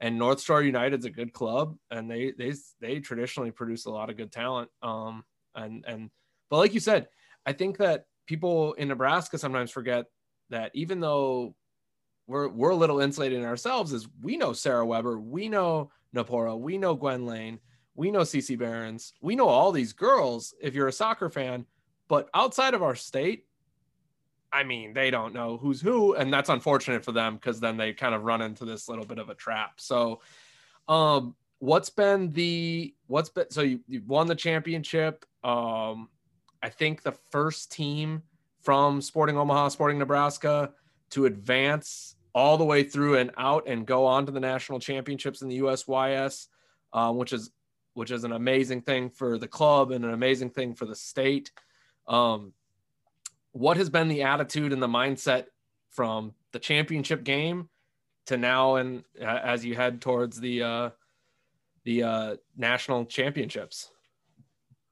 and 0.00 0.18
North 0.18 0.40
Shore 0.40 0.62
United's 0.62 1.04
a 1.04 1.10
good 1.10 1.32
club, 1.32 1.76
and 1.90 2.10
they 2.10 2.32
they 2.36 2.52
they 2.80 3.00
traditionally 3.00 3.50
produce 3.50 3.86
a 3.86 3.90
lot 3.90 4.10
of 4.10 4.16
good 4.16 4.32
talent. 4.32 4.70
Um, 4.82 5.24
and 5.54 5.84
and 5.86 6.10
but 6.50 6.58
like 6.58 6.74
you 6.74 6.80
said, 6.80 7.08
I 7.44 7.52
think 7.52 7.78
that 7.78 8.04
people 8.26 8.74
in 8.74 8.88
Nebraska 8.88 9.38
sometimes 9.38 9.70
forget 9.70 10.06
that 10.50 10.70
even 10.74 11.00
though 11.00 11.54
we're 12.26 12.48
we're 12.48 12.70
a 12.70 12.76
little 12.76 13.00
insulated 13.00 13.38
in 13.38 13.44
ourselves, 13.44 13.92
is 13.92 14.06
we 14.22 14.36
know 14.36 14.52
Sarah 14.52 14.86
Weber, 14.86 15.18
we 15.18 15.48
know 15.48 15.90
Napora, 16.14 16.58
we 16.58 16.78
know 16.78 16.94
Gwen 16.94 17.26
Lane, 17.26 17.58
we 17.94 18.10
know 18.10 18.20
Cece 18.20 18.58
Barons, 18.58 19.14
we 19.20 19.34
know 19.34 19.48
all 19.48 19.72
these 19.72 19.92
girls. 19.92 20.54
If 20.60 20.74
you're 20.74 20.88
a 20.88 20.92
soccer 20.92 21.28
fan, 21.28 21.66
but 22.08 22.28
outside 22.34 22.74
of 22.74 22.82
our 22.82 22.94
state, 22.94 23.46
I 24.52 24.64
mean, 24.64 24.94
they 24.94 25.10
don't 25.10 25.34
know 25.34 25.58
who's 25.58 25.80
who, 25.80 26.14
and 26.14 26.32
that's 26.32 26.48
unfortunate 26.48 27.04
for 27.04 27.12
them 27.12 27.34
because 27.34 27.60
then 27.60 27.76
they 27.76 27.92
kind 27.92 28.14
of 28.14 28.22
run 28.22 28.40
into 28.40 28.64
this 28.64 28.88
little 28.88 29.04
bit 29.04 29.18
of 29.18 29.28
a 29.28 29.34
trap. 29.34 29.80
So, 29.80 30.20
um, 30.88 31.34
what's 31.58 31.90
been 31.90 32.32
the 32.32 32.94
what's 33.06 33.28
been 33.28 33.50
so 33.50 33.62
you, 33.62 33.80
you 33.86 34.02
won 34.06 34.26
the 34.26 34.34
championship? 34.34 35.24
Um, 35.44 36.08
I 36.62 36.70
think 36.70 37.02
the 37.02 37.12
first 37.30 37.70
team 37.70 38.22
from 38.62 39.00
Sporting 39.00 39.36
Omaha, 39.36 39.68
Sporting 39.68 39.98
Nebraska 39.98 40.72
to 41.10 41.26
advance 41.26 42.16
all 42.34 42.56
the 42.56 42.64
way 42.64 42.82
through 42.82 43.16
and 43.18 43.30
out 43.36 43.64
and 43.66 43.86
go 43.86 44.06
on 44.06 44.26
to 44.26 44.32
the 44.32 44.40
national 44.40 44.78
championships 44.78 45.42
in 45.42 45.48
the 45.48 45.60
USYS, 45.60 46.46
um, 46.92 47.16
which 47.16 47.32
is 47.32 47.50
which 47.94 48.10
is 48.10 48.24
an 48.24 48.32
amazing 48.32 48.80
thing 48.80 49.10
for 49.10 49.38
the 49.38 49.48
club 49.48 49.90
and 49.90 50.04
an 50.04 50.12
amazing 50.12 50.50
thing 50.50 50.74
for 50.74 50.86
the 50.86 50.94
state. 50.94 51.50
Um, 52.06 52.52
what 53.52 53.76
has 53.76 53.90
been 53.90 54.08
the 54.08 54.22
attitude 54.22 54.72
and 54.72 54.82
the 54.82 54.88
mindset 54.88 55.46
from 55.90 56.34
the 56.52 56.58
championship 56.58 57.24
game 57.24 57.68
to 58.26 58.36
now 58.36 58.76
and 58.76 59.04
uh, 59.20 59.40
as 59.42 59.64
you 59.64 59.74
head 59.74 60.00
towards 60.00 60.40
the 60.40 60.62
uh, 60.62 60.90
the 61.84 62.02
uh, 62.02 62.36
national 62.56 63.04
championships? 63.06 63.90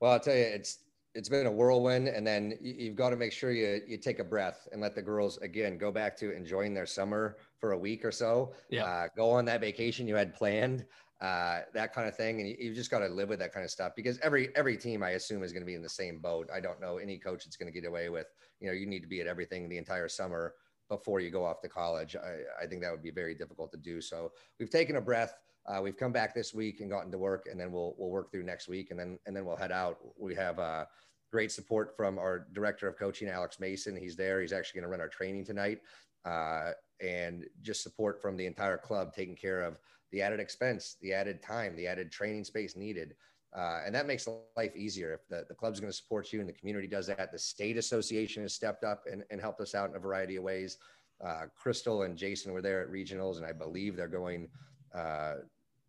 Well, 0.00 0.12
I'll 0.12 0.20
tell 0.20 0.34
you, 0.34 0.42
it's 0.42 0.78
it's 1.14 1.28
been 1.28 1.46
a 1.46 1.50
whirlwind, 1.50 2.08
and 2.08 2.26
then 2.26 2.58
you've 2.60 2.96
got 2.96 3.10
to 3.10 3.16
make 3.16 3.32
sure 3.32 3.52
you 3.52 3.80
you 3.86 3.98
take 3.98 4.18
a 4.18 4.24
breath 4.24 4.68
and 4.72 4.80
let 4.80 4.94
the 4.94 5.02
girls 5.02 5.38
again 5.38 5.78
go 5.78 5.90
back 5.90 6.16
to 6.18 6.34
enjoying 6.34 6.74
their 6.74 6.86
summer 6.86 7.36
for 7.58 7.72
a 7.72 7.78
week 7.78 8.04
or 8.04 8.12
so. 8.12 8.52
Yeah, 8.70 8.84
uh, 8.84 9.08
go 9.16 9.30
on 9.30 9.44
that 9.46 9.60
vacation 9.60 10.08
you 10.08 10.16
had 10.16 10.34
planned 10.34 10.84
uh, 11.20 11.60
that 11.72 11.94
kind 11.94 12.06
of 12.06 12.16
thing. 12.16 12.40
And 12.40 12.48
you, 12.48 12.56
you 12.58 12.74
just 12.74 12.90
got 12.90 12.98
to 12.98 13.08
live 13.08 13.28
with 13.28 13.38
that 13.38 13.52
kind 13.52 13.64
of 13.64 13.70
stuff 13.70 13.92
because 13.96 14.18
every 14.20 14.54
every 14.54 14.76
team 14.76 15.02
I 15.02 15.10
assume 15.10 15.42
is 15.42 15.52
going 15.52 15.62
to 15.62 15.66
be 15.66 15.74
in 15.74 15.82
the 15.82 15.88
same 15.88 16.18
boat. 16.18 16.50
I 16.52 16.60
don't 16.60 16.80
know 16.80 16.98
any 16.98 17.18
coach 17.18 17.44
that's 17.44 17.56
going 17.56 17.72
to 17.72 17.80
get 17.80 17.88
away 17.88 18.08
with 18.08 18.26
you 18.60 18.66
know 18.66 18.74
you 18.74 18.86
need 18.86 19.00
to 19.00 19.08
be 19.08 19.20
at 19.20 19.26
everything 19.26 19.68
the 19.68 19.78
entire 19.78 20.08
summer 20.08 20.54
before 20.88 21.20
you 21.20 21.30
go 21.30 21.44
off 21.44 21.60
to 21.62 21.68
college. 21.68 22.16
I, 22.16 22.64
I 22.64 22.66
think 22.66 22.82
that 22.82 22.92
would 22.92 23.02
be 23.02 23.10
very 23.10 23.34
difficult 23.34 23.72
to 23.72 23.76
do. 23.76 24.00
So 24.00 24.32
we've 24.58 24.70
taken 24.70 24.96
a 24.96 25.00
breath. 25.00 25.34
Uh, 25.66 25.80
we've 25.82 25.96
come 25.96 26.12
back 26.12 26.32
this 26.32 26.54
week 26.54 26.80
and 26.80 26.88
gotten 26.88 27.10
to 27.10 27.18
work, 27.18 27.46
and 27.50 27.58
then 27.58 27.72
we'll 27.72 27.94
we'll 27.98 28.10
work 28.10 28.30
through 28.30 28.44
next 28.44 28.68
week, 28.68 28.90
and 28.90 29.00
then 29.00 29.18
and 29.26 29.34
then 29.34 29.44
we'll 29.44 29.56
head 29.56 29.72
out. 29.72 29.98
We 30.18 30.34
have 30.34 30.58
uh, 30.58 30.84
great 31.32 31.50
support 31.50 31.96
from 31.96 32.18
our 32.18 32.46
director 32.52 32.86
of 32.86 32.96
coaching, 32.96 33.28
Alex 33.28 33.58
Mason. 33.58 33.96
He's 33.96 34.16
there. 34.16 34.40
He's 34.40 34.52
actually 34.52 34.80
going 34.80 34.90
to 34.90 34.92
run 34.92 35.00
our 35.00 35.08
training 35.08 35.44
tonight, 35.44 35.80
uh, 36.24 36.72
and 37.00 37.46
just 37.62 37.82
support 37.82 38.22
from 38.22 38.36
the 38.36 38.46
entire 38.46 38.78
club, 38.78 39.12
taking 39.12 39.34
care 39.34 39.62
of 39.62 39.78
the 40.16 40.22
added 40.22 40.40
expense, 40.40 40.96
the 41.02 41.12
added 41.12 41.42
time, 41.42 41.76
the 41.76 41.86
added 41.86 42.10
training 42.10 42.42
space 42.42 42.74
needed. 42.74 43.14
Uh, 43.54 43.80
and 43.84 43.94
that 43.94 44.06
makes 44.06 44.26
life 44.56 44.74
easier 44.74 45.12
if 45.12 45.28
the, 45.28 45.44
the 45.46 45.54
club's 45.54 45.78
going 45.78 45.92
to 45.92 45.96
support 45.96 46.32
you 46.32 46.40
and 46.40 46.48
the 46.48 46.54
community 46.54 46.88
does 46.88 47.06
that. 47.06 47.30
The 47.30 47.38
state 47.38 47.76
association 47.76 48.42
has 48.42 48.54
stepped 48.54 48.82
up 48.82 49.04
and, 49.12 49.24
and 49.30 49.38
helped 49.38 49.60
us 49.60 49.74
out 49.74 49.90
in 49.90 49.96
a 49.96 49.98
variety 49.98 50.36
of 50.36 50.42
ways. 50.42 50.78
Uh, 51.22 51.42
Crystal 51.54 52.04
and 52.04 52.16
Jason 52.16 52.54
were 52.54 52.62
there 52.62 52.80
at 52.80 52.90
regionals, 52.90 53.36
and 53.36 53.44
I 53.44 53.52
believe 53.52 53.94
they're 53.94 54.08
going 54.08 54.48
uh, 54.94 55.34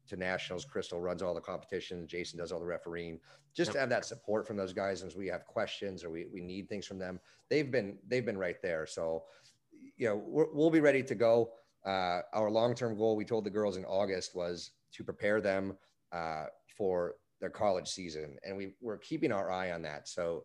to 0.10 0.18
nationals. 0.18 0.66
Crystal 0.66 1.00
runs 1.00 1.22
all 1.22 1.34
the 1.34 1.40
competition. 1.40 2.06
Jason 2.06 2.38
does 2.38 2.52
all 2.52 2.60
the 2.60 2.66
refereeing. 2.66 3.22
Just 3.56 3.70
yep. 3.70 3.76
to 3.76 3.80
have 3.80 3.90
that 3.90 4.04
support 4.04 4.46
from 4.46 4.58
those 4.58 4.74
guys 4.74 5.04
as 5.04 5.16
we 5.16 5.28
have 5.28 5.46
questions 5.46 6.04
or 6.04 6.10
we, 6.10 6.26
we 6.34 6.42
need 6.42 6.68
things 6.68 6.86
from 6.86 7.00
them. 7.00 7.18
They've 7.50 7.72
been 7.72 7.98
they've 8.10 8.26
been 8.26 8.38
right 8.38 8.62
there. 8.62 8.86
So, 8.86 9.24
you 9.96 10.10
know, 10.10 10.22
we 10.28 10.44
will 10.54 10.70
be 10.70 10.82
ready 10.82 11.02
to 11.04 11.16
go. 11.16 11.52
Uh, 11.88 12.22
our 12.34 12.52
long-term 12.52 12.98
goal, 12.98 13.16
we 13.16 13.24
told 13.24 13.46
the 13.46 13.50
girls 13.50 13.78
in 13.78 13.86
August, 13.86 14.36
was 14.36 14.72
to 14.92 15.04
prepare 15.06 15.40
them 15.40 15.78
uh, 16.12 16.46
for 16.78 17.16
their 17.40 17.50
college 17.50 17.88
season, 17.88 18.36
and 18.44 18.58
we 18.58 18.74
we're 18.82 18.98
keeping 18.98 19.32
our 19.32 19.50
eye 19.50 19.72
on 19.72 19.82
that. 19.82 20.08
So, 20.08 20.44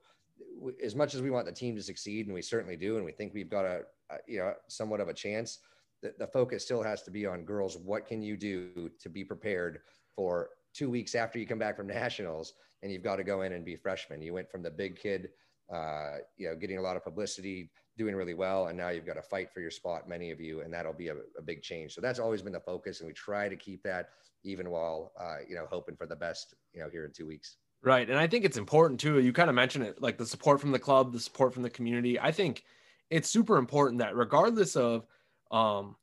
w- 0.56 0.76
as 0.84 0.94
much 0.94 1.14
as 1.14 1.22
we 1.22 1.30
want 1.30 1.46
the 1.46 1.52
team 1.52 1.74
to 1.74 1.82
succeed, 1.82 2.26
and 2.26 2.34
we 2.34 2.42
certainly 2.42 2.76
do, 2.76 2.96
and 2.96 3.04
we 3.04 3.10
think 3.10 3.34
we've 3.34 3.50
got 3.50 3.64
a, 3.64 3.80
a 4.10 4.16
you 4.28 4.38
know 4.38 4.54
somewhat 4.68 5.00
of 5.00 5.08
a 5.08 5.14
chance, 5.14 5.58
the, 6.00 6.14
the 6.18 6.28
focus 6.28 6.64
still 6.64 6.82
has 6.82 7.02
to 7.02 7.10
be 7.10 7.26
on 7.26 7.44
girls. 7.44 7.76
What 7.76 8.06
can 8.06 8.22
you 8.22 8.36
do 8.36 8.88
to 9.00 9.08
be 9.08 9.24
prepared 9.24 9.80
for 10.14 10.50
two 10.72 10.90
weeks 10.90 11.16
after 11.16 11.40
you 11.40 11.46
come 11.46 11.58
back 11.58 11.76
from 11.76 11.86
nationals, 12.02 12.54
and 12.82 12.92
you've 12.92 13.02
got 13.02 13.16
to 13.16 13.24
go 13.24 13.42
in 13.42 13.52
and 13.52 13.64
be 13.64 13.74
freshmen? 13.74 14.22
You 14.22 14.34
went 14.34 14.48
from 14.48 14.62
the 14.62 14.70
big 14.70 14.96
kid, 14.96 15.30
uh, 15.74 16.18
you 16.36 16.48
know, 16.48 16.54
getting 16.54 16.78
a 16.78 16.82
lot 16.82 16.96
of 16.96 17.02
publicity 17.02 17.70
doing 17.98 18.14
really 18.14 18.34
well 18.34 18.66
and 18.66 18.78
now 18.78 18.88
you've 18.88 19.06
got 19.06 19.14
to 19.14 19.22
fight 19.22 19.52
for 19.52 19.60
your 19.60 19.70
spot 19.70 20.08
many 20.08 20.30
of 20.30 20.40
you 20.40 20.62
and 20.62 20.72
that'll 20.72 20.92
be 20.92 21.08
a, 21.08 21.16
a 21.38 21.42
big 21.42 21.62
change. 21.62 21.94
So 21.94 22.00
that's 22.00 22.18
always 22.18 22.42
been 22.42 22.52
the 22.52 22.60
focus 22.60 23.00
and 23.00 23.06
we 23.06 23.12
try 23.12 23.48
to 23.48 23.56
keep 23.56 23.82
that 23.82 24.10
even 24.44 24.70
while 24.70 25.12
uh, 25.20 25.36
you 25.48 25.54
know 25.54 25.66
hoping 25.70 25.96
for 25.96 26.06
the 26.06 26.16
best 26.16 26.54
you 26.72 26.80
know 26.80 26.88
here 26.90 27.04
in 27.04 27.12
two 27.12 27.26
weeks. 27.26 27.56
Right 27.82 28.08
and 28.08 28.18
i 28.18 28.26
think 28.26 28.44
it's 28.44 28.56
important 28.56 29.00
too 29.00 29.18
you 29.20 29.32
kind 29.32 29.50
of 29.50 29.56
mentioned 29.56 29.84
it 29.84 30.00
like 30.00 30.16
the 30.16 30.26
support 30.26 30.60
from 30.60 30.70
the 30.70 30.78
club 30.78 31.12
the 31.12 31.20
support 31.20 31.52
from 31.52 31.62
the 31.62 31.70
community. 31.70 32.18
I 32.18 32.32
think 32.32 32.64
it's 33.10 33.28
super 33.28 33.58
important 33.58 33.98
that 33.98 34.16
regardless 34.16 34.74
of 34.74 35.06
um, 35.50 35.96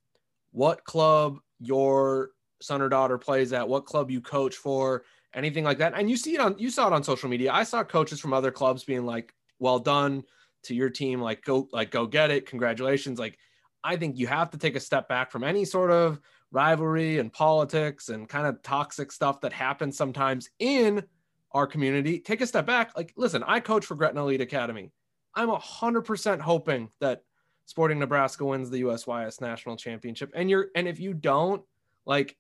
what 0.52 0.84
club 0.84 1.40
your 1.60 2.32
son 2.62 2.82
or 2.82 2.90
daughter 2.90 3.18
plays 3.18 3.52
at 3.54 3.68
what 3.68 3.86
club 3.86 4.12
you 4.12 4.22
coach 4.22 4.56
for 4.56 5.04
anything 5.34 5.64
like 5.64 5.78
that 5.78 5.94
and 5.96 6.10
you 6.10 6.18
see 6.18 6.34
it 6.36 6.40
on 6.40 6.56
you 6.60 6.70
saw 6.70 6.88
it 6.88 6.94
on 6.94 7.04
social 7.04 7.30
media. 7.30 7.52
I 7.52 7.64
saw 7.64 7.84
coaches 7.84 8.20
from 8.20 8.34
other 8.34 8.52
clubs 8.52 8.84
being 8.84 9.06
like 9.06 9.34
well 9.58 9.80
done 9.80 10.24
to 10.64 10.76
your 10.76 10.90
team 10.90 11.22
like 11.22 11.44
go 11.44 11.68
like 11.72 11.92
go 11.92 12.06
get 12.06 12.32
it 12.32 12.46
congratulations 12.46 13.18
like 13.20 13.38
I 13.84 13.96
think 13.96 14.18
you 14.18 14.28
have 14.28 14.52
to 14.52 14.58
take 14.58 14.76
a 14.76 14.80
step 14.80 15.08
back 15.08 15.32
from 15.32 15.44
any 15.44 15.66
sort 15.66 15.92
of 15.92 16.20
rivalry 16.52 17.20
and 17.20 17.32
politics 17.32 18.10
and 18.10 18.28
kind 18.28 18.48
of 18.48 18.62
toxic 18.62 19.12
stuff 19.12 19.42
that 19.42 19.54
happens 19.54 19.98
sometimes 19.98 20.50
in 20.60 21.04
our 21.52 21.68
community. 21.68 22.20
Take 22.20 22.42
a 22.42 22.48
step 22.48 22.66
back. 22.66 22.96
Like, 22.96 23.14
listen, 23.16 23.44
I 23.46 23.60
coach 23.60 23.86
for 23.86 23.96
Gretna 23.96 24.22
Elite 24.22 24.42
Academy. 24.42 24.92
I'm 25.36 25.50
100% 25.50 26.40
hoping 26.40 26.90
that 27.00 27.22
Sporting 27.66 28.00
Nebraska 28.00 28.46
wins 28.46 28.70
the 28.70 28.82
USYS 28.82 29.42
national 29.42 29.78
championship. 29.78 30.32
And 30.36 30.50
you're, 30.50 30.70
and 30.76 30.88
if 30.88 31.00
you 31.00 31.14
don't, 31.14 31.62
like, 32.06 32.36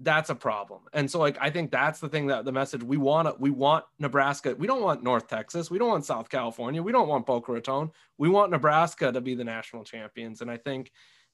that's 0.00 0.30
a 0.30 0.34
problem. 0.34 0.82
And 0.92 1.10
so, 1.10 1.18
like, 1.18 1.36
I 1.40 1.50
think 1.50 1.70
that's 1.70 1.98
the 1.98 2.08
thing 2.08 2.28
that 2.28 2.44
the 2.44 2.52
message 2.52 2.82
we 2.82 2.96
want, 2.96 3.28
to, 3.28 3.34
we 3.38 3.50
want 3.50 3.84
Nebraska. 3.98 4.54
We 4.56 4.66
don't 4.66 4.82
want 4.82 5.02
North 5.02 5.26
Texas. 5.26 5.70
We 5.70 5.78
don't 5.78 5.88
want 5.88 6.04
South 6.04 6.28
California. 6.28 6.82
We 6.82 6.92
don't 6.92 7.08
want 7.08 7.26
Boca 7.26 7.52
Raton. 7.52 7.90
We 8.16 8.28
want 8.28 8.50
Nebraska 8.50 9.10
to 9.10 9.20
be 9.20 9.34
the 9.34 9.44
national 9.44 9.84
champions. 9.84 10.40
And 10.40 10.50
I 10.50 10.56
think 10.56 10.92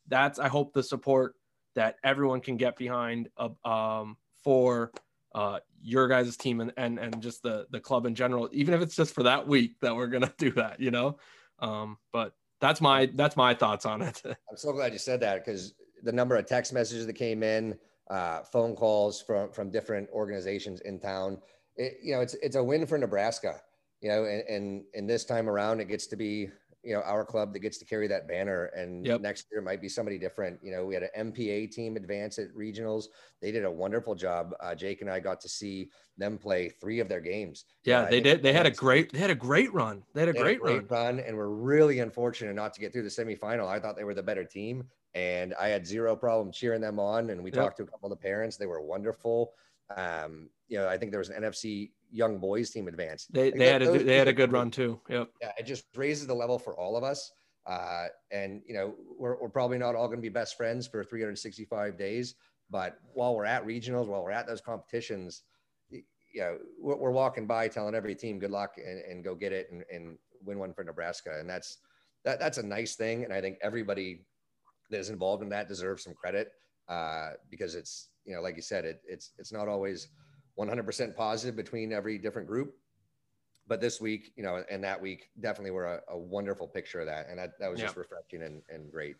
that's, 0.08 0.38
I 0.38 0.48
hope 0.48 0.72
the 0.72 0.82
support 0.82 1.34
that 1.74 1.96
everyone 2.02 2.40
can 2.40 2.56
get 2.56 2.76
behind 2.76 3.28
uh, 3.36 3.68
um, 3.68 4.16
for 4.42 4.92
uh, 5.34 5.58
your 5.82 6.08
guys' 6.08 6.36
team 6.36 6.60
and, 6.60 6.72
and 6.76 6.98
and 6.98 7.20
just 7.20 7.42
the 7.42 7.66
the 7.70 7.80
club 7.80 8.06
in 8.06 8.14
general, 8.14 8.48
even 8.52 8.72
if 8.72 8.80
it's 8.80 8.94
just 8.94 9.14
for 9.14 9.24
that 9.24 9.46
week 9.46 9.74
that 9.80 9.94
we're 9.94 10.06
gonna 10.06 10.32
do 10.38 10.52
that, 10.52 10.80
you 10.80 10.90
know. 10.90 11.18
Um, 11.58 11.98
but 12.12 12.34
that's 12.60 12.80
my 12.80 13.10
that's 13.14 13.36
my 13.36 13.54
thoughts 13.54 13.84
on 13.84 14.02
it. 14.02 14.22
I'm 14.24 14.56
so 14.56 14.72
glad 14.72 14.92
you 14.92 14.98
said 14.98 15.20
that 15.20 15.44
because 15.44 15.74
the 16.02 16.12
number 16.12 16.36
of 16.36 16.46
text 16.46 16.72
messages 16.72 17.06
that 17.06 17.14
came 17.14 17.42
in, 17.42 17.76
uh, 18.10 18.40
phone 18.40 18.74
calls 18.74 19.22
from 19.22 19.50
from 19.50 19.70
different 19.70 20.08
organizations 20.10 20.80
in 20.82 20.98
town, 20.98 21.38
it, 21.76 21.98
you 22.02 22.14
know, 22.14 22.20
it's 22.20 22.34
it's 22.34 22.56
a 22.56 22.62
win 22.62 22.86
for 22.86 22.98
Nebraska, 22.98 23.60
you 24.00 24.08
know, 24.10 24.24
and, 24.24 24.42
and 24.48 24.84
and 24.94 25.08
this 25.08 25.24
time 25.24 25.48
around 25.48 25.80
it 25.80 25.88
gets 25.88 26.06
to 26.08 26.16
be 26.16 26.50
you 26.84 26.94
know 26.94 27.00
our 27.00 27.24
club 27.24 27.52
that 27.52 27.60
gets 27.60 27.78
to 27.78 27.84
carry 27.84 28.06
that 28.08 28.28
banner. 28.28 28.66
And 28.66 29.04
yep. 29.04 29.20
next 29.20 29.46
year 29.50 29.60
it 29.60 29.64
might 29.64 29.80
be 29.80 29.88
somebody 29.88 30.18
different. 30.18 30.60
You 30.62 30.72
know 30.72 30.84
we 30.84 30.94
had 30.94 31.04
an 31.14 31.32
mpa 31.32 31.70
team 31.70 31.96
advance 31.96 32.38
at 32.38 32.54
regionals. 32.54 33.06
They 33.40 33.50
did 33.50 33.64
a 33.64 33.70
wonderful 33.70 34.14
job. 34.14 34.54
Uh, 34.60 34.74
jake 34.74 35.00
and 35.00 35.10
i 35.10 35.18
got 35.18 35.40
to 35.40 35.48
see 35.48 35.90
them 36.18 36.38
play 36.38 36.68
three 36.68 37.00
of 37.00 37.08
their 37.08 37.20
games. 37.20 37.64
Yeah 37.84 38.00
uh, 38.00 38.10
they 38.10 38.20
did. 38.20 38.42
They 38.42 38.52
had 38.52 38.66
a 38.66 38.70
great 38.70 39.12
they 39.12 39.18
had 39.18 39.30
a 39.30 39.34
great 39.34 39.72
run. 39.72 40.02
They 40.14 40.20
had 40.20 40.28
a, 40.28 40.32
they 40.32 40.40
great, 40.40 40.52
had 40.52 40.60
a 40.60 40.64
great 40.64 40.90
run. 40.90 41.16
run 41.16 41.20
and 41.20 41.36
we're 41.36 41.48
really 41.48 42.00
unfortunate 42.00 42.54
not 42.54 42.74
to 42.74 42.80
get 42.80 42.92
through 42.92 43.04
the 43.04 43.08
semifinal. 43.08 43.66
I 43.66 43.80
thought 43.80 43.96
they 43.96 44.04
were 44.04 44.14
the 44.14 44.22
better 44.22 44.44
team 44.44 44.84
and 45.14 45.54
i 45.60 45.68
had 45.68 45.86
zero 45.86 46.16
problem 46.16 46.52
cheering 46.52 46.80
them 46.80 46.98
on 46.98 47.30
and 47.30 47.42
we 47.42 47.50
yep. 47.50 47.60
talked 47.60 47.76
to 47.76 47.82
a 47.82 47.86
couple 47.86 48.10
of 48.10 48.18
the 48.18 48.22
parents 48.22 48.56
they 48.56 48.66
were 48.66 48.80
wonderful 48.80 49.52
um, 49.96 50.48
you 50.68 50.78
know, 50.78 50.88
I 50.88 50.96
think 50.96 51.10
there 51.10 51.18
was 51.18 51.28
an 51.28 51.42
NFC 51.42 51.90
young 52.10 52.38
boys 52.38 52.70
team 52.70 52.88
advance. 52.88 53.26
They, 53.26 53.50
they 53.50 53.68
had 53.68 53.82
a, 53.82 54.02
they 54.02 54.16
had 54.16 54.28
a 54.28 54.32
good 54.32 54.52
run 54.52 54.70
too. 54.70 55.00
Yep. 55.08 55.30
Yeah. 55.40 55.52
It 55.58 55.66
just 55.66 55.84
raises 55.94 56.26
the 56.26 56.34
level 56.34 56.58
for 56.58 56.78
all 56.78 56.96
of 56.96 57.04
us. 57.04 57.32
Uh, 57.66 58.06
and 58.30 58.62
you 58.66 58.74
know, 58.74 58.94
we're, 59.18 59.40
we're 59.40 59.48
probably 59.48 59.78
not 59.78 59.94
all 59.94 60.06
going 60.06 60.18
to 60.18 60.22
be 60.22 60.28
best 60.28 60.56
friends 60.56 60.86
for 60.86 61.02
365 61.02 61.96
days, 61.96 62.34
but 62.70 62.98
while 63.14 63.34
we're 63.34 63.44
at 63.44 63.66
regionals, 63.66 64.06
while 64.06 64.22
we're 64.22 64.30
at 64.30 64.46
those 64.46 64.60
competitions, 64.60 65.42
you 65.90 66.02
know, 66.40 66.58
we're, 66.80 66.96
we're 66.96 67.10
walking 67.10 67.46
by 67.46 67.68
telling 67.68 67.94
every 67.94 68.14
team 68.14 68.38
good 68.38 68.50
luck 68.50 68.74
and, 68.76 69.00
and 69.04 69.24
go 69.24 69.34
get 69.34 69.52
it 69.52 69.68
and, 69.70 69.82
and 69.92 70.18
win 70.44 70.58
one 70.58 70.74
for 70.74 70.84
Nebraska. 70.84 71.38
And 71.38 71.48
that's, 71.48 71.78
that, 72.24 72.38
that's 72.38 72.58
a 72.58 72.62
nice 72.62 72.96
thing. 72.96 73.24
And 73.24 73.32
I 73.32 73.40
think 73.40 73.58
everybody 73.62 74.24
that 74.90 74.98
is 74.98 75.10
involved 75.10 75.42
in 75.42 75.48
that 75.50 75.68
deserves 75.68 76.04
some 76.04 76.14
credit 76.14 76.52
uh, 76.88 77.30
because 77.50 77.74
it's, 77.74 78.08
you 78.24 78.34
know, 78.34 78.40
like 78.40 78.56
you 78.56 78.62
said, 78.62 78.84
it, 78.84 79.02
it's, 79.06 79.32
it's 79.38 79.52
not 79.52 79.68
always, 79.68 80.08
100% 80.58 81.16
positive 81.16 81.56
between 81.56 81.92
every 81.92 82.18
different 82.18 82.46
group. 82.46 82.74
But 83.66 83.80
this 83.80 84.00
week, 84.00 84.32
you 84.36 84.42
know, 84.42 84.62
and 84.70 84.84
that 84.84 85.00
week 85.00 85.30
definitely 85.40 85.70
were 85.70 85.86
a, 85.86 86.00
a 86.10 86.18
wonderful 86.18 86.68
picture 86.68 87.00
of 87.00 87.06
that. 87.06 87.28
And 87.30 87.38
that, 87.38 87.58
that 87.58 87.70
was 87.70 87.80
yeah. 87.80 87.86
just 87.86 87.96
refreshing 87.96 88.42
and, 88.42 88.60
and 88.68 88.90
great. 88.90 89.16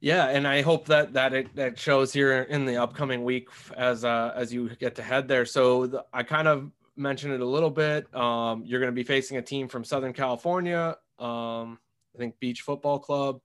Yeah, 0.00 0.26
and 0.28 0.48
I 0.48 0.62
hope 0.62 0.86
that 0.86 1.12
that 1.12 1.32
it 1.32 1.54
that 1.54 1.78
shows 1.78 2.12
here 2.12 2.42
in 2.42 2.64
the 2.64 2.76
upcoming 2.76 3.22
week 3.22 3.48
as 3.76 4.04
uh, 4.04 4.32
as 4.34 4.52
you 4.52 4.68
get 4.70 4.96
to 4.96 5.02
head 5.02 5.28
there. 5.28 5.46
So 5.46 5.86
the, 5.86 6.04
I 6.12 6.24
kind 6.24 6.48
of 6.48 6.72
mentioned 6.96 7.34
it 7.34 7.40
a 7.40 7.46
little 7.46 7.70
bit. 7.70 8.12
Um, 8.12 8.64
you're 8.66 8.80
going 8.80 8.90
to 8.90 8.94
be 8.96 9.04
facing 9.04 9.36
a 9.36 9.42
team 9.42 9.68
from 9.68 9.84
Southern 9.84 10.12
California. 10.12 10.96
Um, 11.20 11.78
I 12.16 12.18
think 12.18 12.40
Beach 12.40 12.62
Football 12.62 12.98
Club, 12.98 13.40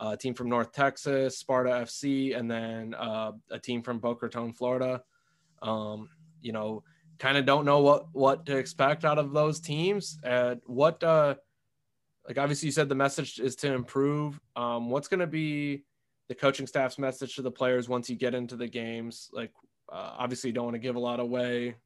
a 0.00 0.16
team 0.16 0.34
from 0.34 0.48
North 0.48 0.72
Texas, 0.72 1.38
Sparta 1.38 1.70
FC, 1.70 2.36
and 2.36 2.50
then 2.50 2.94
uh, 2.94 3.32
a 3.50 3.58
team 3.58 3.82
from 3.82 3.98
Boca 3.98 4.26
Raton, 4.26 4.52
Florida. 4.52 5.02
Um, 5.60 6.08
you 6.40 6.52
know, 6.52 6.84
kind 7.18 7.36
of 7.36 7.44
don't 7.44 7.64
know 7.64 7.80
what 7.80 8.06
what 8.12 8.46
to 8.46 8.56
expect 8.56 9.04
out 9.04 9.18
of 9.18 9.32
those 9.32 9.60
teams. 9.60 10.18
And 10.22 10.60
what 10.66 11.02
uh 11.02 11.34
like 12.26 12.38
obviously 12.38 12.66
you 12.66 12.72
said 12.72 12.88
the 12.88 12.94
message 12.94 13.40
is 13.40 13.56
to 13.56 13.72
improve. 13.72 14.38
Um, 14.54 14.90
what's 14.90 15.08
going 15.08 15.20
to 15.20 15.26
be 15.26 15.84
the 16.28 16.34
coaching 16.34 16.66
staff's 16.66 16.98
message 16.98 17.36
to 17.36 17.42
the 17.42 17.50
players 17.50 17.88
once 17.88 18.10
you 18.10 18.16
get 18.16 18.34
into 18.34 18.54
the 18.54 18.68
games? 18.68 19.30
Like 19.32 19.50
uh, 19.90 20.14
obviously 20.18 20.50
you 20.50 20.54
don't 20.54 20.66
want 20.66 20.74
to 20.74 20.80
give 20.80 20.96
a 20.96 21.00
lot 21.00 21.20
away. 21.20 21.76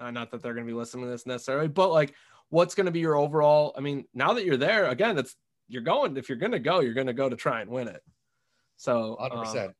Uh, 0.00 0.10
not 0.10 0.30
that 0.30 0.42
they're 0.42 0.54
going 0.54 0.66
to 0.66 0.72
be 0.72 0.76
listening 0.76 1.04
to 1.04 1.10
this 1.10 1.26
necessarily, 1.26 1.68
but 1.68 1.92
like 1.92 2.14
what's 2.48 2.74
going 2.74 2.86
to 2.86 2.92
be 2.92 3.00
your 3.00 3.14
overall? 3.14 3.74
I 3.76 3.80
mean, 3.80 4.06
now 4.14 4.32
that 4.32 4.44
you're 4.46 4.56
there, 4.56 4.86
again, 4.86 5.18
it's 5.18 5.36
you're 5.70 5.82
going. 5.82 6.16
If 6.16 6.28
you're 6.28 6.38
going 6.38 6.52
to 6.52 6.58
go, 6.58 6.80
you're 6.80 6.94
going 6.94 7.06
to 7.06 7.14
go 7.14 7.28
to 7.28 7.36
try 7.36 7.62
and 7.62 7.70
win 7.70 7.88
it. 7.88 8.02
So, 8.76 9.16
100%. 9.20 9.66
Um, 9.66 9.74